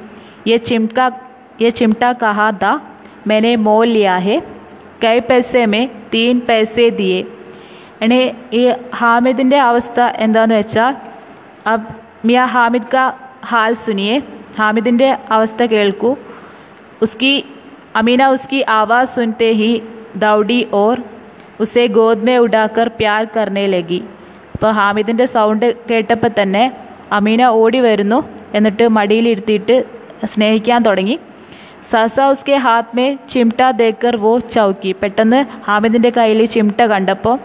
ये 0.46 0.58
चिमटा 0.60 1.10
ये 1.60 1.70
चिमटा 1.72 2.12
कहा 2.16 2.50
था 2.62 2.74
मैंने 3.26 3.56
मोल 3.58 3.88
लिया 3.88 4.16
है 4.18 4.40
കൈ 5.02 5.18
पैसे 5.22 5.66
में 5.66 5.88
तीन 6.10 6.40
पैसे 6.42 6.90
दिए 6.92 7.24
ഇനി 8.04 8.20
ഈ 8.52 8.62
ഹാമിദിൻ്റെ 9.00 9.58
അവസ്ഥ 9.68 9.98
എന്താന്ന് 10.24 10.56
വെച്ചാൽ 10.60 10.94
അബ് 11.72 11.92
മിയ 12.26 12.40
ഹാമിദ് 12.54 12.90
കാ 12.94 13.04
ഹാൽ 13.50 13.72
സുനിയെ 13.84 14.16
ഹാമിദിൻ്റെ 14.58 15.08
അവസ്ഥ 15.36 15.62
കേൾക്കൂ 15.72 16.10
उसकी 17.04 17.32
अमीना 17.94 18.26
उसकी 18.30 18.60
आवाज़ 18.72 19.08
सुनते 19.10 19.48
ही 19.52 19.70
दौड़ी 20.16 20.62
और 20.74 21.02
उसे 21.60 21.86
गोद 21.90 22.18
में 22.20 22.36
उठाकर 22.38 22.88
प्यार 22.98 23.26
करने 23.36 23.66
लगी 23.68 24.02
അപ്പോൾ 24.54 24.70
ഹാമിദിൻ്റെ 24.72 25.24
സൗണ്ട് 25.26 25.64
കേട്ടപ്പോൾ 25.88 26.30
തന്നെ 26.36 26.62
അമീന 27.12 27.42
ഓടി 27.56 27.80
വരുന്നു 27.80 28.18
എന്നിട്ട് 28.54 28.84
മടിയിലിരുത്തിയിട്ട് 28.88 29.74
സ്നേഹിക്കാൻ 30.32 30.78
തുടങ്ങി 30.82 31.16
സസ 31.90 32.16
ഉസ്കെ 32.32 32.56
ഹാത്ത് 32.56 32.96
മേ 32.96 33.04
ചിംട്ട 33.32 33.68
ദേക്കർ 33.80 34.14
വോ 34.16 34.32
ചൗക്കി 34.54 34.92
പെട്ടെന്ന് 35.02 35.40
ഹാമിദിൻ്റെ 35.66 36.10
കയ്യിൽ 36.18 36.40
ചിംട്ട 36.54 36.80
കണ്ടപ്പോൾ 36.92 37.36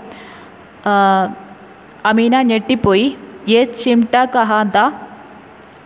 അമീന 2.06 2.42
ഞെട്ടിപ്പോയി 2.44 3.08
യെ 3.48 3.64
ചിംട്ട 3.82 4.16
കഹാന്ത 4.36 4.78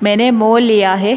മെനെ 0.04 0.30
മോൽ 0.42 0.64
ലിയാ 0.64 0.94
ഹെ 0.96 1.16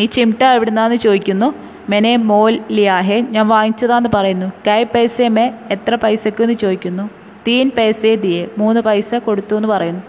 ഈ 0.00 0.06
ചിംട്ട 0.16 0.42
എവിടുന്നാന്ന് 0.56 0.98
ചോദിക്കുന്നു 0.98 1.48
മെനെ 1.90 2.14
മോൽ 2.30 2.54
ലിയാഹെ 2.76 3.18
ഞാൻ 3.34 3.46
വാങ്ങിച്ചതാന്ന് 3.48 4.10
പറയുന്നു 4.16 4.48
കൈ 4.66 4.80
പൈസ 4.94 5.28
മേ 5.36 5.44
എത്ര 5.74 5.94
പൈസക്ക് 6.04 6.42
എന്ന് 6.42 6.56
ചോദിക്കുന്നു 6.62 7.04
തീൻ 7.46 7.66
പൈസേ 7.76 8.12
ദിയെ 8.24 8.42
മൂന്ന് 8.60 8.80
പൈസ 8.80 9.10
കൊടുത്തു 9.26 9.54
എന്ന് 9.60 9.70
പറയുന്നു 9.74 10.02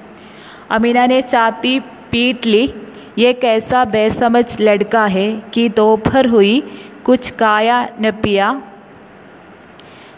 അമീനാനെ 0.75 1.19
ചാത്തി 1.33 1.75
पीट 2.11 2.45
ली 2.45 2.63
ये 3.17 3.31
कैसा 3.35 3.79
बेसमझ 3.87 4.45
लड़का 4.61 5.05
है 5.07 5.27
कि 5.53 5.63
दोपहर 5.77 6.27
हुई 6.27 6.53
कुछ 7.05 7.29
खाया 7.33 7.77
न 8.01 8.11
पिया 8.21 8.47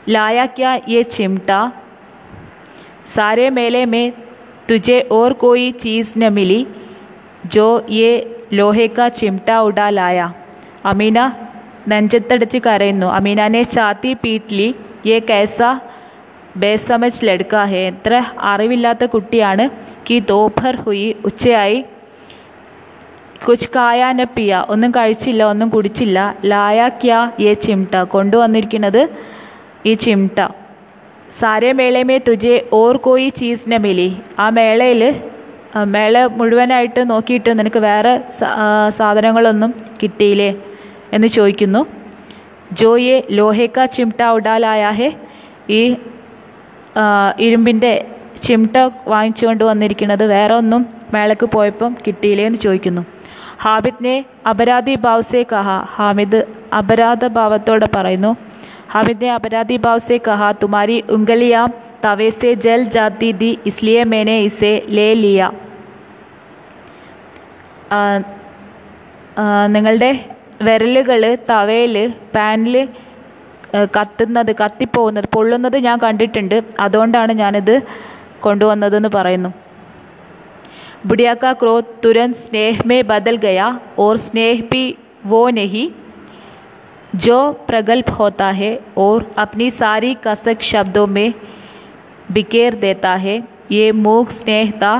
लाया 0.09 0.45
क्या 0.51 0.73
ये 0.89 1.01
चिमटा 1.05 1.59
सारे 3.07 3.49
मेले 3.51 3.85
में 3.87 4.05
तुझे 4.69 4.99
और 5.11 5.33
कोई 5.35 5.71
चीज़ 5.77 6.11
न 6.17 6.33
मिली 6.33 6.65
जो 7.47 7.67
ये 7.91 8.11
ലോഹെ 8.53 8.85
കാ 8.93 9.05
ചിംട്ട 9.17 9.47
ഉടാ 9.65 9.87
ലായ 9.97 10.19
അമീന 10.90 11.18
നെഞ്ചത്തടിച്ച് 11.90 12.58
കരയുന്നു. 12.66 13.06
അമീനാനെ 13.18 13.62
ചാത്തി 13.74 14.12
പീറ്റ്ലി 14.22 14.68
യെ 15.10 15.18
കേസ 15.30 15.58
ബേസമജ് 16.62 17.24
ലടുക്ക 17.26 17.54
ഹേ. 17.70 17.80
എത്ര 17.92 18.14
അറിവില്ലാത്ത 18.52 19.04
കുട്ടിയാണ്. 19.14 19.64
കി 20.06 20.16
ദോഭർ 20.30 20.74
ഹുയി 20.84 21.08
ഉച്ചയായി. 21.28 21.78
കുച്ച് 23.46 23.68
കായാന 23.76 24.24
പിയ. 24.34 24.52
ഒന്നും 24.72 24.90
കഴിച്ചില്ല 24.90 25.42
ഒന്നും 25.52 25.68
കുടിച്ചില്ല. 25.74 26.18
ലായ 26.52 26.78
ക്യാ 27.02 27.20
യെ 27.46 27.52
ചിംട്ട 27.64 27.94
കൊണ്ടുവന്നിരിക്കുന്നത് 28.14 29.02
ഈ 29.86 29.94
ചിംട്ട 30.04 30.38
സാരേ 31.40 31.70
മേളയമേ 31.78 32.16
തുജെ 32.28 32.56
ഓർ 32.80 32.96
കോയി 33.06 33.28
ചീസിനെ 33.38 33.78
മിലി. 33.86 34.08
ആ 34.38 34.46
മേളയിൽ 34.58 35.02
മേള 35.94 36.16
മുഴുവനായിട്ട് 36.38 37.00
നോക്കിയിട്ട് 37.10 37.50
നിനക്ക് 37.58 37.80
വേറെ 37.86 38.12
സാധനങ്ങളൊന്നും 38.98 39.70
കിട്ടിയില്ലേ? 40.02 40.50
എന്ന് 41.16 41.28
ചോദിക്കുന്നു. 41.36 41.82
ജോയെ 42.80 43.16
ലോഹേക്ക 43.38 43.84
ചിംട്ട 43.96 44.20
ഉടാലായ 44.36 44.84
ഹേ 44.98 45.08
ഈ 45.78 45.80
ഇരുമ്പിന്റെ 47.46 47.92
ചിംട്ട 48.46 48.76
വാങ്ങിച്ചുകൊണ്ട് 49.12 49.62
വന്നിരിക്കുന്നത് 49.68 50.24
വേറെ 50.32 50.54
ഒന്നും 50.54 50.82
മേളക്ക് 51.14 51.46
പോയപ്പം 51.54 51.90
കിട്ടിയില്ലേ 52.06 52.44
എന്ന് 52.48 52.58
ചോദിക്കുന്നു. 52.64 53.02
ഹാബിദിനെ 53.64 54.16
അപരാധി 54.50 54.94
ഭാവസെ 55.04 55.42
കഹ 55.52 55.68
ഹാമിദ് 55.96 56.40
അപരാധ 56.78 57.24
ഭാവത്തോടെ 57.36 57.88
പറയുന്നു. 57.96 58.32
ഹാമിദിനെ 58.92 59.30
അപരാധി 59.34 59.76
ഭാവസെ 59.84 60.16
കഹ 60.26 60.50
തുമാരി 60.62 60.96
ഉംഗലിയാം 61.16 61.70
തവേസെ 62.04 62.50
ജൽ 62.64 62.82
ജാത്തി 62.94 63.28
ദി 63.40 63.50
ഇസ്ലിയെ 63.66 64.02
മേനെ 64.12 64.36
ഇസെ 64.48 64.72
ലേ 64.96 65.08
ലിയ. 65.22 65.50
നിങ്ങളുടെ 69.74 70.10
വിരലുകൾ 70.65 71.23
തവയിൽ 71.49 71.95
പാനിൽ 72.35 72.75
കത്തുന്നത് 73.95 74.51
കത്തിപ്പോകുന്നത് 74.61 75.27
പൊള്ളുന്നത് 75.35 75.77
ഞാൻ 75.87 75.97
കണ്ടിട്ടുണ്ട് 75.99 76.57
അതുകൊണ്ടാണ് 76.79 77.33
ഞാനിത് 77.41 77.75
കൊണ്ടുവന്നതെന്ന് 78.45 79.11
പറയുന്നു 79.17 79.51
बुढ़िया 81.01 81.33
का 81.35 81.51
क्रोध 81.53 81.85
तुरंत 82.03 82.35
स्नेह 82.37 82.81
में 82.85 83.01
बदल 83.07 83.35
गया 83.39 83.67
और 83.99 84.17
स्नेह 84.19 84.61
भी 84.71 84.81
वो 85.25 85.39
नहीं 85.51 85.83
जो 87.17 87.37
प्रगल्भ 87.67 88.09
होता 88.11 88.49
है 88.53 88.71
और 88.97 89.25
अपनी 89.37 89.69
सारी 89.73 90.11
कसक 90.25 90.61
शब्दों 90.63 91.05
में 91.09 91.33
बिखेर 92.31 92.75
देता 92.77 93.13
है 93.17 93.37
ये 93.71 93.85
मूक 93.99 94.31
स्नेह 94.31 94.71
था 94.81 94.93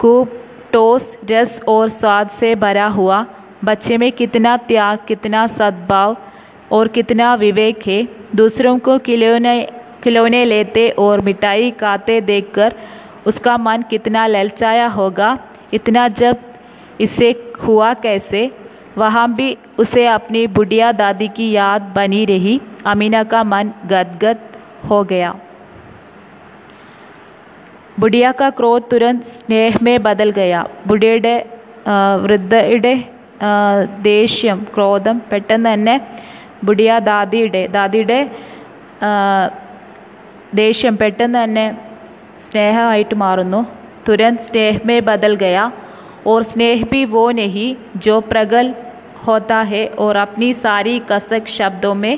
खूब 0.00 0.32
टोस 0.72 1.16
रस 1.30 1.60
और 1.68 1.88
स्वाद 1.92 2.28
से 2.32 2.54
भरा 2.56 2.86
हुआ 2.90 3.24
बच्चे 3.65 3.97
में 3.97 4.11
कितना 4.11 4.57
त्याग, 4.57 4.99
कितना 5.07 5.45
सद्भाव 5.47 6.17
और 6.71 6.87
कितना 6.87 7.33
विवेक 7.35 7.87
है। 7.87 8.07
दूसरों 8.35 8.77
को 8.79 8.97
खिलौने 8.99 9.67
खिलौने 10.03 10.43
लेते 10.45 10.89
और 10.89 11.21
मिठाई 11.21 11.71
खाते 11.71 12.19
देखकर 12.21 12.75
उसका 13.27 13.57
मन 13.57 13.83
कितना 13.89 14.25
ललचाया 14.27 14.87
होगा। 14.87 15.37
इतना 15.73 16.07
जब 16.07 16.37
इसे 17.01 17.29
हुआ 17.63 17.93
कैसे? 17.93 18.49
वहाँ 18.97 19.33
भी 19.35 19.57
उसे 19.79 20.05
अपनी 20.07 20.45
बुढ़िया 20.47 20.91
दादी 20.91 21.27
की 21.27 21.51
याद 21.51 21.81
बनी 21.95 22.23
रही। 22.25 22.59
अमीना 22.85 23.23
का 23.23 23.43
मन 23.43 23.71
गदगद 23.85 24.39
हो 24.89 25.03
गया। 25.03 25.35
बुढ़िया 27.99 28.31
का 28.31 28.49
क्रोध 28.49 28.89
तुरंत 28.89 29.23
स्नेह 29.23 29.77
में 29.83 30.01
बदल 30.03 30.31
गया। 30.31 30.67
बुढ़ेडे 30.87 31.35
वृद्ध 32.23 32.53
ദേഷ്യം 34.09 34.59
ക്രോധം 34.75 35.17
പെട്ടെന്ന് 35.31 35.69
തന്നെ 35.73 35.95
ബുഡിയ 36.67 36.91
ദാദിയുടെ 37.09 37.61
ദാദിയുടെ 37.75 38.19
ദേഷ്യം 40.61 40.95
പെട്ടെന്ന് 41.01 41.37
തന്നെ 41.43 41.65
സ്നേഹമായിട്ട് 42.45 43.15
മാറുന്നു. 43.23 43.61
തുരൻ 44.07 44.33
സ്നേഹമേ 44.47 44.97
ബദൽ 45.09 45.33
ഗയ. 45.43 45.57
ഓർ 46.31 46.41
സ്നേഹ് 46.51 46.87
ബി 46.91 47.01
വോ 47.15 47.23
നെഹി. 47.39 47.67
ജോ 48.05 48.15
പ്രഗൽ 48.31 48.67
ഹോത്താ 49.25 49.61
ഹെ. 49.71 49.83
ഓർ 50.03 50.17
അപ്നി 50.25 50.49
സാരി 50.63 50.95
കസക് 51.09 51.53
ശബ്ദോമേ 51.57 52.13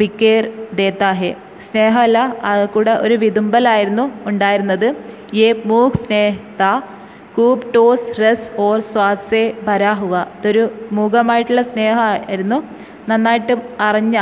ബിക്കേർ 0.00 0.44
ദേത്താ 0.80 1.10
ഹെ. 1.20 1.30
സ്നേഹമല്ല 1.68 2.18
കൂടെ 2.74 2.94
ഒരു 3.04 3.14
വിതുമ്പലായിരുന്നു 3.24 4.04
ഉണ്ടായിരുന്നത്. 4.30 4.88
യേ 5.40 5.48
മൂക് 5.70 5.98
സ്നേഹ 6.04 6.32
കൂബ് 7.36 7.66
ടോസ് 7.74 8.12
റസ് 8.22 8.48
ഓർ 8.64 8.76
സ്വാസെ 8.90 9.42
ഭരാ 9.66 9.92
ഹുവ. 10.00 10.14
ഇതൊരു 10.38 10.62
മൂകമായിട്ടുള്ള 10.98 11.62
സ്നേഹമായിരുന്നു. 11.70 12.58
നന്നായിട്ട് 13.10 13.54
അറിഞ്ഞ 13.88 14.16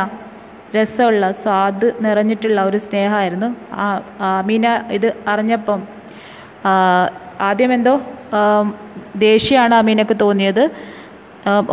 രസമുള്ള 0.76 1.24
സ്വാദ് 1.42 1.88
നിറഞ്ഞിട്ടുള്ള 2.04 2.60
ഒരു 2.68 2.78
സ്നേഹമായിരുന്നു. 2.86 3.48
മീന 4.48 4.66
ഇത് 4.96 5.08
അറിഞ്ഞപ്പം 5.32 5.80
ആദ്യം 7.48 7.72
എന്തോ 7.76 7.94
ദേഷ്യമാണ് 9.26 9.74
അമീനക്ക് 9.82 10.16
തോന്നിയത്. 10.24 10.64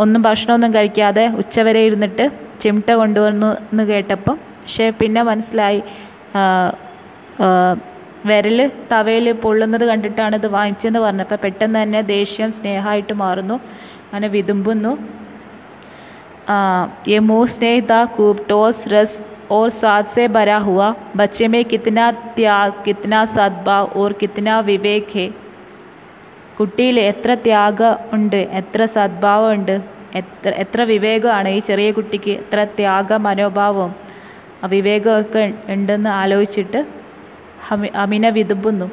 ഒന്നും 0.04 0.22
ഭക്ഷണമൊന്നും 0.28 0.72
കഴിക്കാതെ 0.78 1.26
ഉച്ചവരെ 1.42 1.82
ഇരുന്നിട്ട് 1.88 2.26
ചിമിട്ട 2.64 2.92
കൊണ്ടുവന്നു 3.02 3.50
എന്ന് 3.72 3.84
കേട്ടപ്പം 3.92 4.38
പക്ഷേ 4.62 4.88
പിന്നെ 5.00 5.22
മനസ്സിലായി 5.30 5.82
വിരൽ 8.27 8.61
തവയിൽ 8.93 9.27
പൊള്ളുന്നത് 9.43 9.85
കണ്ടിട്ടാണ് 9.85 10.37
ഇത് 10.37 10.49
വാങ്ങിച്ചതെന്ന് 10.51 11.01
പറഞ്ഞപ്പോൾ 11.01 11.39
പെട്ടെന്ന് 11.43 11.79
തന്നെ 11.79 12.01
ദേഷ്യം 12.09 12.51
സ്നേഹമായിട്ട് 12.53 13.17
മാറുന്നു 13.17 13.59
അങ്ങനെ 14.07 14.31
വിതുമ്പുന്നു 14.31 14.93
ये 17.05 17.19
मुँह 17.21 17.47
स्नेह 17.49 17.81
था 17.83 18.05
खूब 18.09 18.45
टोस 18.49 18.85
रस 18.89 19.13
और 19.51 19.71
स्वाद 19.71 20.07
से 20.09 20.27
भरा 20.31 20.59
हुआ 20.61 20.95
बच्चे 21.17 21.49
में 21.49 21.65
कितना 21.67 22.05
त्याग 22.37 22.73
कितना 22.85 23.25
सद्भाव 23.29 23.85
और 23.97 24.13
कितना 24.15 24.61
विवेक 24.63 25.09
है 25.17 25.27
കുട്ടിയിൽ 26.57 26.97
എത്ര 27.03 27.31
ത്യാഗം 27.45 27.95
ഉണ്ട് 28.15 28.39
എത്ര 28.53 28.83
സദ്ഭാവം 28.93 29.49
ഉണ്ട് 29.55 29.73
എത്ര 30.17 30.51
എത്ര 30.59 30.81
വിവേകമാണ് 30.83 31.49
ഈ 31.49 31.59
ചെറിയ 31.61 31.89
കുട്ടിക്ക് 31.93 32.35
എത്ര 32.35 32.61
ത്യാഗ 32.77 33.19
മനോഭാവവും 33.21 33.91
വിവേകമൊക്കെ 34.71 35.43
ഉണ്ടെന്ന് 35.69 36.11
ആലോചിച്ചിട്ട് 36.13 36.81
അമിന 37.97 38.29
വിതുമ്പുന്നു 38.31 38.89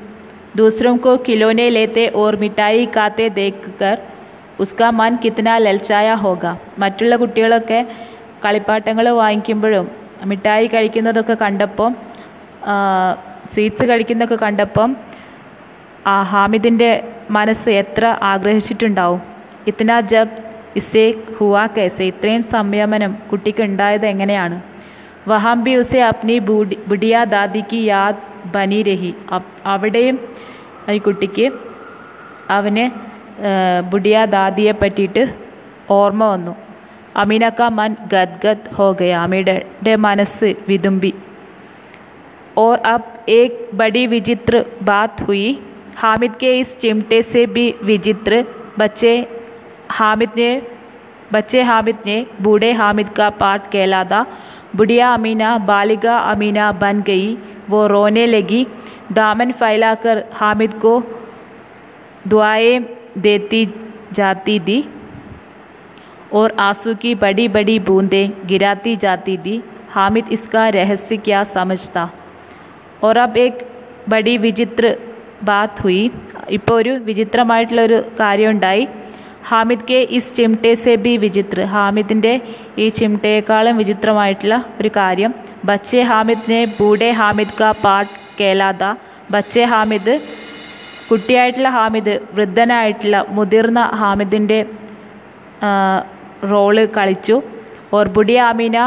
दूसरों 0.56 0.98
को 1.00 1.12
खिलौने 1.18 1.68
लेते 1.72 2.04
और 2.16 2.36
मिठाई 2.38 2.86
खाते 2.96 3.26
देखकर 3.38 3.96
ഉസ്കാ 4.60 4.88
മൻ 4.92 5.14
കിത്തന 5.16 5.50
ലൽച്ചായ 5.58 6.10
ഹോക 6.16 6.46
മറ്റുള്ള 6.80 7.14
കുട്ടികളൊക്കെ 7.16 7.80
കളിപ്പാട്ടങ്ങൾ 8.44 9.06
വാങ്ങിക്കുമ്പോഴും 9.16 9.86
മിഠായി 10.26 10.68
കഴിക്കുന്നതൊക്കെ 10.68 11.36
കണ്ടപ്പോൾ 11.36 11.90
സ്വീറ്റ്സ് 13.54 13.86
കഴിക്കുന്നതൊക്കെ 13.90 14.38
കണ്ടപ്പം 14.38 14.90
ആ 16.08 16.16
ഹാമിദിൻ്റെ 16.32 16.92
മനസ്സ് 17.30 17.72
എത്ര 17.82 18.06
ആഗ്രഹിച്ചിട്ടുണ്ടാവും 18.24 19.22
ഇത്തന 19.68 20.00
ജബ് 20.12 20.38
ഇസേ 20.76 21.06
ഹുവാ 21.38 21.64
കേസെ 21.76 22.04
ഇത്രയും 22.04 22.44
സംയമനം 22.54 23.12
കുട്ടിക്ക് 23.32 23.64
ഉണ്ടായത് 23.64 24.06
എങ്ങനെയാണ് 24.06 24.58
വഹാം 25.28 25.60
ബി 25.64 25.74
ഉസെ 25.76 26.00
അപ്നി 26.04 26.38
ബുഡി 26.48 26.78
ബുഡിയ 26.88 27.18
ദാദിക്ക് 27.28 27.82
യാദ് 27.86 28.24
ബനി 28.54 28.80
രഹി 28.88 29.12
അവിടെയും 29.74 30.18
ഈ 30.94 30.98
കുട്ടിക്ക് 31.08 31.46
അവന് 32.58 32.86
ബുഡിയ 33.92 34.18
ദാദിയെ 34.36 34.74
പറ്റിയിട്ട് 34.82 35.24
ഓർമ്മ 36.00 36.24
വന്നു 36.34 36.56
അമീന 37.22 37.46
കാ 37.60 37.68
മൻ 37.80 37.92
ഗദ് 38.14 38.38
ഗദ് 38.46 38.70
ഹോ 38.78 38.88
ഗയ 39.02 39.14
അമീയുടെ 39.26 39.96
മനസ്സ് 40.08 40.50
വിതുമ്പി 40.72 41.14
और 42.58 42.78
अब 42.86 43.04
एक 43.32 43.70
बड़ी 43.76 44.06
विचित्र 44.08 44.66
बात 44.84 45.22
हुई 45.22 45.46
हामिद 45.98 46.36
के 46.36 46.52
इस 46.60 46.78
चिमटे 46.80 47.22
से 47.24 47.46
भी 47.48 47.64
विचित्र 47.84 48.44
बच्चे 48.80 49.14
हामिद 49.92 50.30
ने 50.38 50.50
बच्चे 51.34 51.62
हामिद 51.64 51.98
ने 52.06 52.18
बूढ़े 52.42 52.72
हामिद 52.74 53.10
का 53.10 53.30
पाठ 53.40 53.72
कहलाता 53.72 54.26
बुढ़िया 54.76 55.14
अमीना 55.14 55.58
बालिगा 55.66 56.18
अमीना 56.32 56.72
बन 56.78 57.02
गई 57.08 57.28
वो 57.70 57.86
रोने 57.88 58.26
लगी 58.28 58.66
दामन 59.12 59.52
फैलाकर 59.54 60.24
हामिद 60.34 60.74
को 60.82 60.94
दुआएं 62.28 62.84
देती 63.20 63.66
जाती 64.14 64.60
थी 64.62 64.84
और 66.34 66.56
आंसू 66.60 66.94
की 66.96 67.14
बड़ी 67.18 67.48
बड़ी 67.50 67.78
बूंदें 67.82 68.32
गिराती 68.48 68.96
जाती 68.98 69.38
थी 69.38 69.62
हामिद 69.90 70.32
इसका 70.32 70.68
रहस्य 70.72 71.18
क्या 71.20 71.44
समझता 71.50 72.10
और 73.04 73.18
अब 73.20 73.38
एक 73.40 73.66
बड़ी 74.10 74.38
വിചിത്ര 74.38 74.86
ബാത്ത് 75.44 75.82
ഹുയി 75.84 76.04
ഇപ്പോൾ 76.50 76.76
ഒരു 76.76 76.92
വിചിത്രമായിട്ടുള്ളൊരു 77.08 77.98
കാര്യമുണ്ടായി 78.20 78.84
ഹാമിദ് 79.50 79.88
കെ 79.90 80.00
ഇസ് 80.18 80.34
ചിംട്ടെ 80.38 80.72
സെ 80.84 80.94
ബി 80.96 81.14
വിചിത്ര 81.18 81.64
ഹാമിദിൻ്റെ 81.74 82.34
ഈ 82.80 82.86
ചിംട്ടയേക്കാളും 83.00 83.76
വിചിത്രമായിട്ടുള്ള 83.82 84.58
ഒരു 84.80 84.90
കാര്യം 84.96 85.32
ബച്ചെ 85.67 86.01
ഹാമിദിനെ 86.09 86.59
ബൂഡെ 86.79 87.09
ഹാമിദ് 87.21 87.57
കാ 87.61 87.71
പാട്ട് 87.85 88.13
കേലാത 88.41 88.83
ബച്ചെ 89.33 89.65
ഹാമിദ് 89.73 90.15
കുട്ടിയായിട്ടുള്ള 91.09 91.71
ഹാമിദ് 91.77 92.15
വൃദ്ധനായിട്ടുള്ള 92.37 93.19
മുതിർന്ന 93.37 93.81
ഹാമിദിന്റെ 94.01 94.59
റോൾ 96.51 96.77
കളിച്ചു. 96.97 97.37
ഓർ 97.97 98.07
ബുഡിയ 98.17 98.41
അമീന 98.53 98.79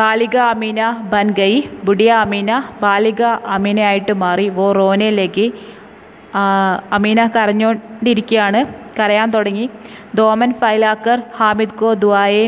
ബാലിക 0.00 0.36
അമീന 0.52 0.80
ബൻ 1.12 1.26
ഗൈ 1.38 1.52
ബുഡിയ 1.84 2.10
അമീന 2.24 2.50
ബാലിക 2.82 3.22
അമീനയായിട്ട് 3.56 4.12
മാറി. 4.24 4.46
വോ 4.58 4.66
റോനയിലേക്ക് 4.72 5.46
അമീന 6.96 7.20
കരഞ്ഞുകൊണ്ടിരിക്കുകയാണ് 7.36 8.60
കരയാൻ 8.98 9.28
തുടങ്ങി. 9.36 9.66
ദോമൻ 10.18 10.52
ഫൈലാക്കർ 10.62 11.18
ഹാമിദ് 11.40 11.76
കോ 11.80 11.90
ദുആയെ 12.04 12.44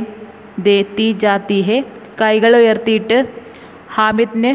ദേത്തി 0.68 1.08
ജാത്തി 1.24 1.60
ഹെ. 1.68 1.78
കൈകൾ 2.20 2.52
ഉയർത്തിയിട്ട് 2.56 3.18
ഹാമിദിന് 3.96 4.52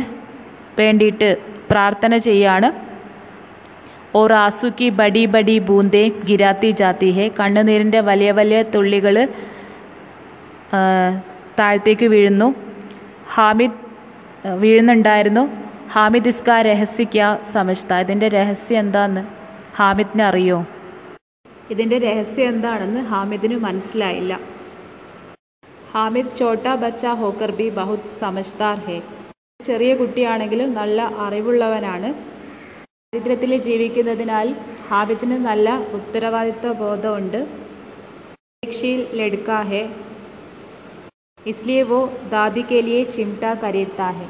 വേണ്ടിയിട്ട് 0.80 1.30
പ്രാർത്ഥന 1.72 2.18
ചെയ്യാണ്. 2.28 2.70
ഓർ 4.20 4.32
ആസുക്കി 4.34 4.88
ബടി 5.00 5.24
ബഡി 5.34 5.56
ബൂന്തേ 5.68 6.04
ഗിരാത്തി 6.28 6.70
ജാത്തി 6.82 7.10
ഹെ. 7.18 7.26
കണ്ണുനീരിന്റെ 7.40 8.00
വലിയ 8.10 8.30
വലിയ 8.40 8.60
തുള്ളികൾ 8.74 9.16
താഴത്തേക്ക് 11.60 12.08
വീഴുന്നു. 12.14 12.48
ഹാമിദ് 13.36 13.80
വീഴുന്നുണ്ടായിരുന്നു. 14.62 15.44
ഹാമിദ് 15.94 16.32
ഇസ്ക 16.34 16.50
രഹസ്യ 16.70 17.38
സമജ്ത 17.54 17.94
ഇതിന്റെ 18.04 18.28
രഹസ്യം 18.38 18.80
എന്താന്ന് 18.80 19.22
ഹാമിദിനെ 19.80 20.24
അറിയോ? 20.26 20.60
ഇതിന്റെ 21.74 21.98
രഹസ്യം 22.08 22.48
എന്താണെന്ന് 22.54 23.02
ഹാമിദിന് 23.12 23.58
മനസ്സിലായില്ല. 23.68 24.34
ഹാമിദ് 25.97 26.37
ചോട്ടാ 26.39 26.73
ബച്ച 26.77 27.05
ഹോക്കർ 27.19 27.51
ബി 27.53 27.67
ബഹുത് 27.71 28.13
സമജ്ദാർ 28.21 28.79
ഹേ 28.87 28.99
ചെറിയ 29.61 29.91
കുട്ടിയാണെങ്കിലും 29.95 30.71
നല്ല 30.73 31.01
അറിവുള്ളവനാണ് 31.19 32.11
ദരിദ്രത്തിൽ 33.13 33.53
ജീവിക്കുന്നതിനാൽ 33.63 34.49
ഹാമിദിന് 34.89 35.39
നല്ല 35.45 35.69
ഉത്തരവാദിത്വ 35.95 36.73
ബോധമുണ്ട് 36.81 37.41
പരീക്ഷയിൽ 38.55 39.03
ലടുക്കാ 39.15 39.61
ഹേ 39.71 39.83
इसलिए 41.47 41.83
वो 41.85 41.99
दादी 42.27 42.63
के 42.65 42.81
लिए 42.83 43.05
चिमटा 43.07 43.55
खरीदता 43.57 44.09
है 44.11 44.27